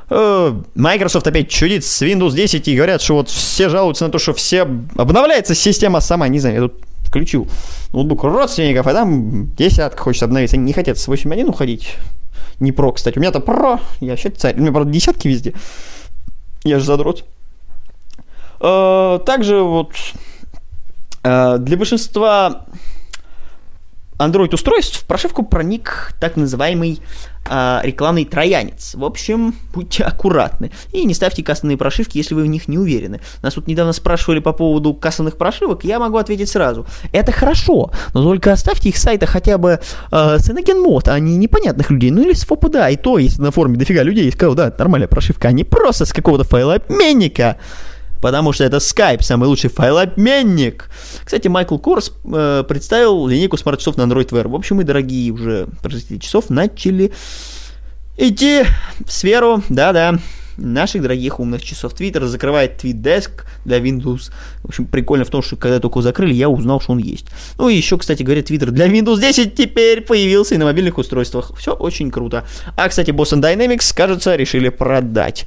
Э, 0.09 0.61
Microsoft 0.75 1.27
опять 1.27 1.49
чудит 1.49 1.83
с 1.83 2.01
Windows 2.01 2.33
10 2.33 2.67
и 2.67 2.75
говорят, 2.75 3.01
что 3.01 3.15
вот 3.15 3.29
все 3.29 3.69
жалуются 3.69 4.05
на 4.05 4.11
то, 4.11 4.19
что 4.19 4.33
все 4.33 4.61
обновляется 4.95 5.53
система 5.53 5.99
сама. 5.99 6.27
Не 6.27 6.39
знаю, 6.39 6.55
я 6.55 6.61
тут 6.61 6.75
включил 7.07 7.47
ноутбук 7.93 8.23
родственников, 8.23 8.87
а 8.87 8.93
там 8.93 9.53
десятка 9.55 10.01
хочет 10.01 10.23
обновиться. 10.23 10.57
Они 10.57 10.65
не 10.65 10.73
хотят 10.73 10.97
с 10.97 11.07
8.1 11.07 11.45
уходить. 11.45 11.95
Не 12.59 12.71
про, 12.71 12.91
кстати. 12.91 13.17
У 13.17 13.21
меня-то 13.21 13.39
про. 13.39 13.79
Я 13.99 14.11
вообще 14.11 14.29
царь. 14.29 14.55
У 14.55 14.61
меня, 14.61 14.71
правда, 14.71 14.91
десятки 14.91 15.27
везде. 15.27 15.53
Я 16.63 16.79
же 16.79 16.85
задрот. 16.85 17.25
Э, 18.59 19.19
также 19.25 19.61
вот 19.61 19.93
Э, 21.27 21.57
для 21.59 21.77
большинства 21.77 22.65
Android-устройств 24.19 25.01
в 25.01 25.05
прошивку 25.05 25.43
проник 25.43 26.13
так 26.19 26.35
называемый 26.37 26.99
э, 27.49 27.79
рекламный 27.83 28.25
троянец. 28.25 28.95
В 28.95 29.05
общем, 29.05 29.53
будьте 29.73 30.03
аккуратны. 30.03 30.71
И 30.91 31.05
не 31.05 31.13
ставьте 31.13 31.43
кастомные 31.43 31.77
прошивки, 31.77 32.17
если 32.17 32.33
вы 32.33 32.43
в 32.43 32.47
них 32.47 32.67
не 32.67 32.77
уверены. 32.77 33.21
Нас 33.41 33.53
тут 33.53 33.67
недавно 33.67 33.93
спрашивали 33.93 34.39
по 34.39 34.53
поводу 34.53 34.93
кастомных 34.93 35.37
прошивок, 35.37 35.83
я 35.83 35.99
могу 35.99 36.17
ответить 36.17 36.49
сразу. 36.49 36.85
Это 37.11 37.31
хорошо, 37.31 37.91
но 38.13 38.23
только 38.23 38.51
оставьте 38.51 38.89
их 38.89 38.97
сайта 38.97 39.27
хотя 39.27 39.57
бы 39.57 39.79
э, 40.11 40.37
с 40.39 40.49
Mod, 40.49 41.09
а 41.09 41.19
не 41.19 41.37
непонятных 41.37 41.91
людей. 41.91 42.11
Ну 42.11 42.23
или 42.23 42.33
с 42.33 42.45
FOPDA, 42.45 42.91
и 42.93 42.95
то, 42.95 43.17
если 43.17 43.41
на 43.41 43.51
форуме 43.51 43.77
дофига 43.77 44.03
людей 44.03 44.31
сказал, 44.31 44.55
да, 44.55 44.73
нормальная 44.77 45.07
прошивка, 45.07 45.49
а 45.49 45.51
не 45.51 45.63
просто 45.63 46.05
с 46.05 46.13
какого-то 46.13 46.43
файла 46.43 46.75
обменника 46.75 47.57
потому 48.21 48.53
что 48.53 48.63
это 48.63 48.77
Skype, 48.77 49.21
самый 49.21 49.47
лучший 49.47 49.69
файлообменник. 49.69 50.89
Кстати, 51.23 51.47
Майкл 51.47 51.77
Корс 51.77 52.11
э, 52.25 52.63
представил 52.67 53.27
линейку 53.27 53.57
смарт-часов 53.57 53.97
на 53.97 54.03
Android 54.03 54.29
Wear. 54.29 54.47
В 54.47 54.55
общем, 54.55 54.77
мы, 54.77 54.83
дорогие 54.83 55.31
уже 55.31 55.67
производители 55.81 56.17
часов, 56.17 56.49
начали 56.49 57.11
идти 58.17 58.63
в 59.05 59.11
сферу, 59.11 59.63
да-да, 59.69 60.19
наших 60.57 61.01
дорогих 61.01 61.39
умных 61.39 61.63
часов. 61.63 61.93
Twitter 61.93 62.25
закрывает 62.25 62.83
TweetDesk 62.83 63.29
для 63.65 63.79
Windows. 63.79 64.31
В 64.63 64.69
общем, 64.69 64.85
прикольно 64.85 65.23
в 65.23 65.29
том, 65.29 65.41
что 65.41 65.55
когда 65.55 65.79
только 65.79 66.01
закрыли, 66.01 66.33
я 66.33 66.49
узнал, 66.49 66.81
что 66.81 66.93
он 66.93 66.97
есть. 66.97 67.27
Ну 67.57 67.69
и 67.69 67.75
еще, 67.75 67.97
кстати 67.97 68.23
говоря, 68.23 68.41
Twitter 68.41 68.71
для 68.71 68.87
Windows 68.87 69.19
10 69.19 69.55
теперь 69.55 70.01
появился 70.01 70.55
и 70.55 70.57
на 70.57 70.65
мобильных 70.65 70.97
устройствах. 70.97 71.51
Все 71.57 71.73
очень 71.73 72.11
круто. 72.11 72.45
А, 72.75 72.89
кстати, 72.89 73.11
Boston 73.11 73.41
Dynamics, 73.41 73.95
кажется, 73.95 74.35
решили 74.35 74.69
продать. 74.69 75.45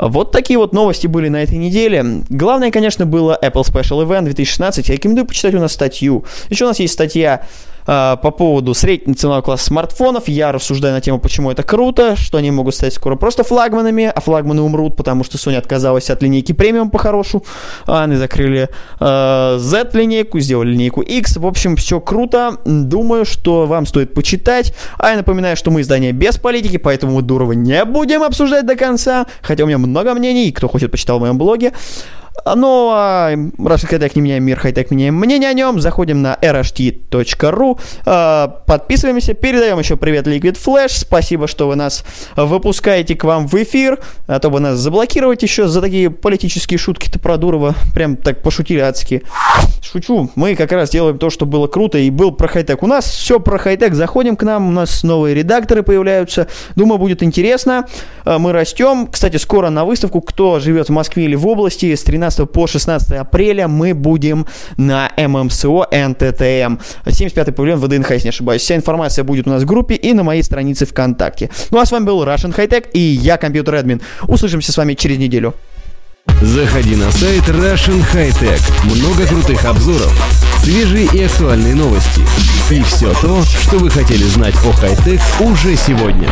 Вот 0.00 0.32
такие 0.32 0.58
вот 0.58 0.72
новости 0.72 1.06
были 1.06 1.28
на 1.28 1.42
этой 1.42 1.58
неделе. 1.58 2.22
Главное, 2.30 2.70
конечно, 2.70 3.04
было 3.04 3.38
Apple 3.42 3.64
Special 3.64 4.06
Event 4.06 4.22
2016. 4.22 4.88
Я 4.88 4.94
рекомендую 4.94 5.26
почитать 5.26 5.54
у 5.54 5.60
нас 5.60 5.72
статью. 5.72 6.24
Еще 6.48 6.64
у 6.64 6.68
нас 6.68 6.80
есть 6.80 6.94
статья 6.94 7.46
по 7.90 8.30
поводу 8.30 8.72
среднего 8.72 9.16
ценового 9.16 9.42
класса 9.42 9.64
смартфонов. 9.64 10.28
Я 10.28 10.52
рассуждаю 10.52 10.94
на 10.94 11.00
тему, 11.00 11.18
почему 11.18 11.50
это 11.50 11.64
круто, 11.64 12.14
что 12.14 12.38
они 12.38 12.52
могут 12.52 12.76
стать 12.76 12.94
скоро 12.94 13.16
просто 13.16 13.42
флагманами, 13.42 14.12
а 14.14 14.20
флагманы 14.20 14.62
умрут, 14.62 14.96
потому 14.96 15.24
что 15.24 15.38
Sony 15.38 15.56
отказалась 15.56 16.08
от 16.08 16.22
линейки 16.22 16.52
премиум 16.52 16.90
по-хорошему. 16.90 17.42
А 17.86 18.04
они 18.04 18.14
закрыли 18.14 18.68
э, 19.00 19.56
Z-линейку, 19.58 20.38
сделали 20.38 20.70
линейку 20.70 21.00
X. 21.00 21.38
В 21.38 21.46
общем, 21.46 21.74
все 21.74 22.00
круто. 22.00 22.58
Думаю, 22.64 23.24
что 23.24 23.66
вам 23.66 23.86
стоит 23.86 24.14
почитать. 24.14 24.72
А 24.96 25.10
я 25.10 25.16
напоминаю, 25.16 25.56
что 25.56 25.72
мы 25.72 25.80
издание 25.80 26.12
без 26.12 26.38
политики, 26.38 26.76
поэтому 26.76 27.16
мы 27.16 27.22
Дурова 27.22 27.52
не 27.52 27.84
будем 27.84 28.22
обсуждать 28.22 28.66
до 28.66 28.76
конца. 28.76 29.26
Хотя 29.42 29.64
у 29.64 29.66
меня 29.66 29.78
много 29.78 30.14
мнений, 30.14 30.52
кто 30.52 30.68
хочет, 30.68 30.92
почитал 30.92 31.18
в 31.18 31.22
моем 31.22 31.38
блоге. 31.38 31.72
Ну, 32.44 32.90
а 32.92 33.32
Russian 33.34 33.90
Hightech 33.90 34.12
не 34.14 34.22
меняем 34.22 34.44
мир, 34.44 34.58
хай-тек 34.58 34.90
меняем 34.90 35.14
мнение 35.14 35.50
о 35.50 35.52
нем. 35.52 35.80
Заходим 35.80 36.22
на 36.22 36.38
rht.ru, 36.40 37.79
а, 38.06 38.48
подписываемся, 38.66 39.34
передаем 39.34 39.78
еще 39.78 39.96
привет 39.96 40.26
Liquid 40.26 40.58
Flash. 40.64 41.00
Спасибо, 41.00 41.46
что 41.46 41.68
вы 41.68 41.76
нас 41.76 42.04
выпускаете 42.36 43.14
к 43.14 43.24
вам 43.24 43.46
в 43.46 43.54
эфир, 43.54 43.98
а 44.26 44.38
то 44.38 44.50
бы 44.50 44.60
нас 44.60 44.78
заблокировать 44.78 45.42
еще 45.42 45.68
за 45.68 45.80
такие 45.80 46.10
политические 46.10 46.78
шутки-то 46.78 47.18
про 47.18 47.36
Дурова. 47.36 47.74
Прям 47.94 48.16
так 48.16 48.42
пошутили 48.42 48.80
адски. 48.80 49.22
Шучу, 49.82 50.30
мы 50.34 50.54
как 50.56 50.72
раз 50.72 50.90
делаем 50.90 51.18
то, 51.18 51.30
что 51.30 51.46
было 51.46 51.66
круто 51.66 51.98
и 51.98 52.10
был 52.10 52.32
про 52.32 52.48
хай-тек. 52.48 52.82
У 52.82 52.86
нас 52.86 53.04
все 53.04 53.40
про 53.40 53.58
хай-тек, 53.58 53.94
заходим 53.94 54.36
к 54.36 54.42
нам, 54.44 54.68
у 54.68 54.72
нас 54.72 55.02
новые 55.02 55.34
редакторы 55.34 55.82
появляются. 55.82 56.46
Думаю, 56.76 56.98
будет 56.98 57.22
интересно. 57.22 57.86
А, 58.24 58.38
мы 58.38 58.52
растем. 58.52 59.08
Кстати, 59.08 59.36
скоро 59.36 59.70
на 59.70 59.84
выставку, 59.84 60.20
кто 60.20 60.60
живет 60.60 60.88
в 60.88 60.92
Москве 60.92 61.24
или 61.24 61.34
в 61.34 61.46
области, 61.46 61.94
с 61.94 62.02
13 62.02 62.30
13 62.30 62.50
по 62.50 62.66
16 62.66 63.12
апреля 63.12 63.66
мы 63.68 63.94
будем 63.94 64.46
на 64.76 65.10
ММСО 65.16 65.88
НТТМ. 65.90 66.78
75-й 67.06 67.52
павильон 67.60 67.80
ВДНХ, 67.80 68.10
если 68.12 68.26
не 68.26 68.30
ошибаюсь. 68.30 68.62
Вся 68.62 68.76
информация 68.76 69.24
будет 69.24 69.46
у 69.46 69.50
нас 69.50 69.62
в 69.62 69.66
группе 69.66 69.94
и 69.94 70.12
на 70.12 70.22
моей 70.22 70.42
странице 70.42 70.86
ВКонтакте. 70.86 71.50
Ну 71.70 71.78
а 71.78 71.86
с 71.86 71.92
вами 71.92 72.04
был 72.04 72.22
Russian 72.24 72.56
High 72.56 72.68
Tech 72.68 72.90
и 72.92 72.98
я, 72.98 73.36
компьютер 73.36 73.74
админ. 73.74 74.00
Услышимся 74.26 74.72
с 74.72 74.76
вами 74.76 74.94
через 74.94 75.18
неделю. 75.18 75.54
Заходи 76.40 76.96
на 76.96 77.10
сайт 77.12 77.42
Russian 77.48 78.02
High 78.14 78.32
Tech. 78.40 78.60
Много 78.84 79.26
крутых 79.26 79.64
обзоров, 79.64 80.12
свежие 80.62 81.06
и 81.12 81.24
актуальные 81.24 81.74
новости. 81.74 82.22
И 82.70 82.82
все 82.82 83.12
то, 83.20 83.42
что 83.42 83.76
вы 83.78 83.90
хотели 83.90 84.24
знать 84.24 84.54
о 84.64 84.72
хай-тек 84.72 85.20
уже 85.40 85.76
сегодня. 85.76 86.28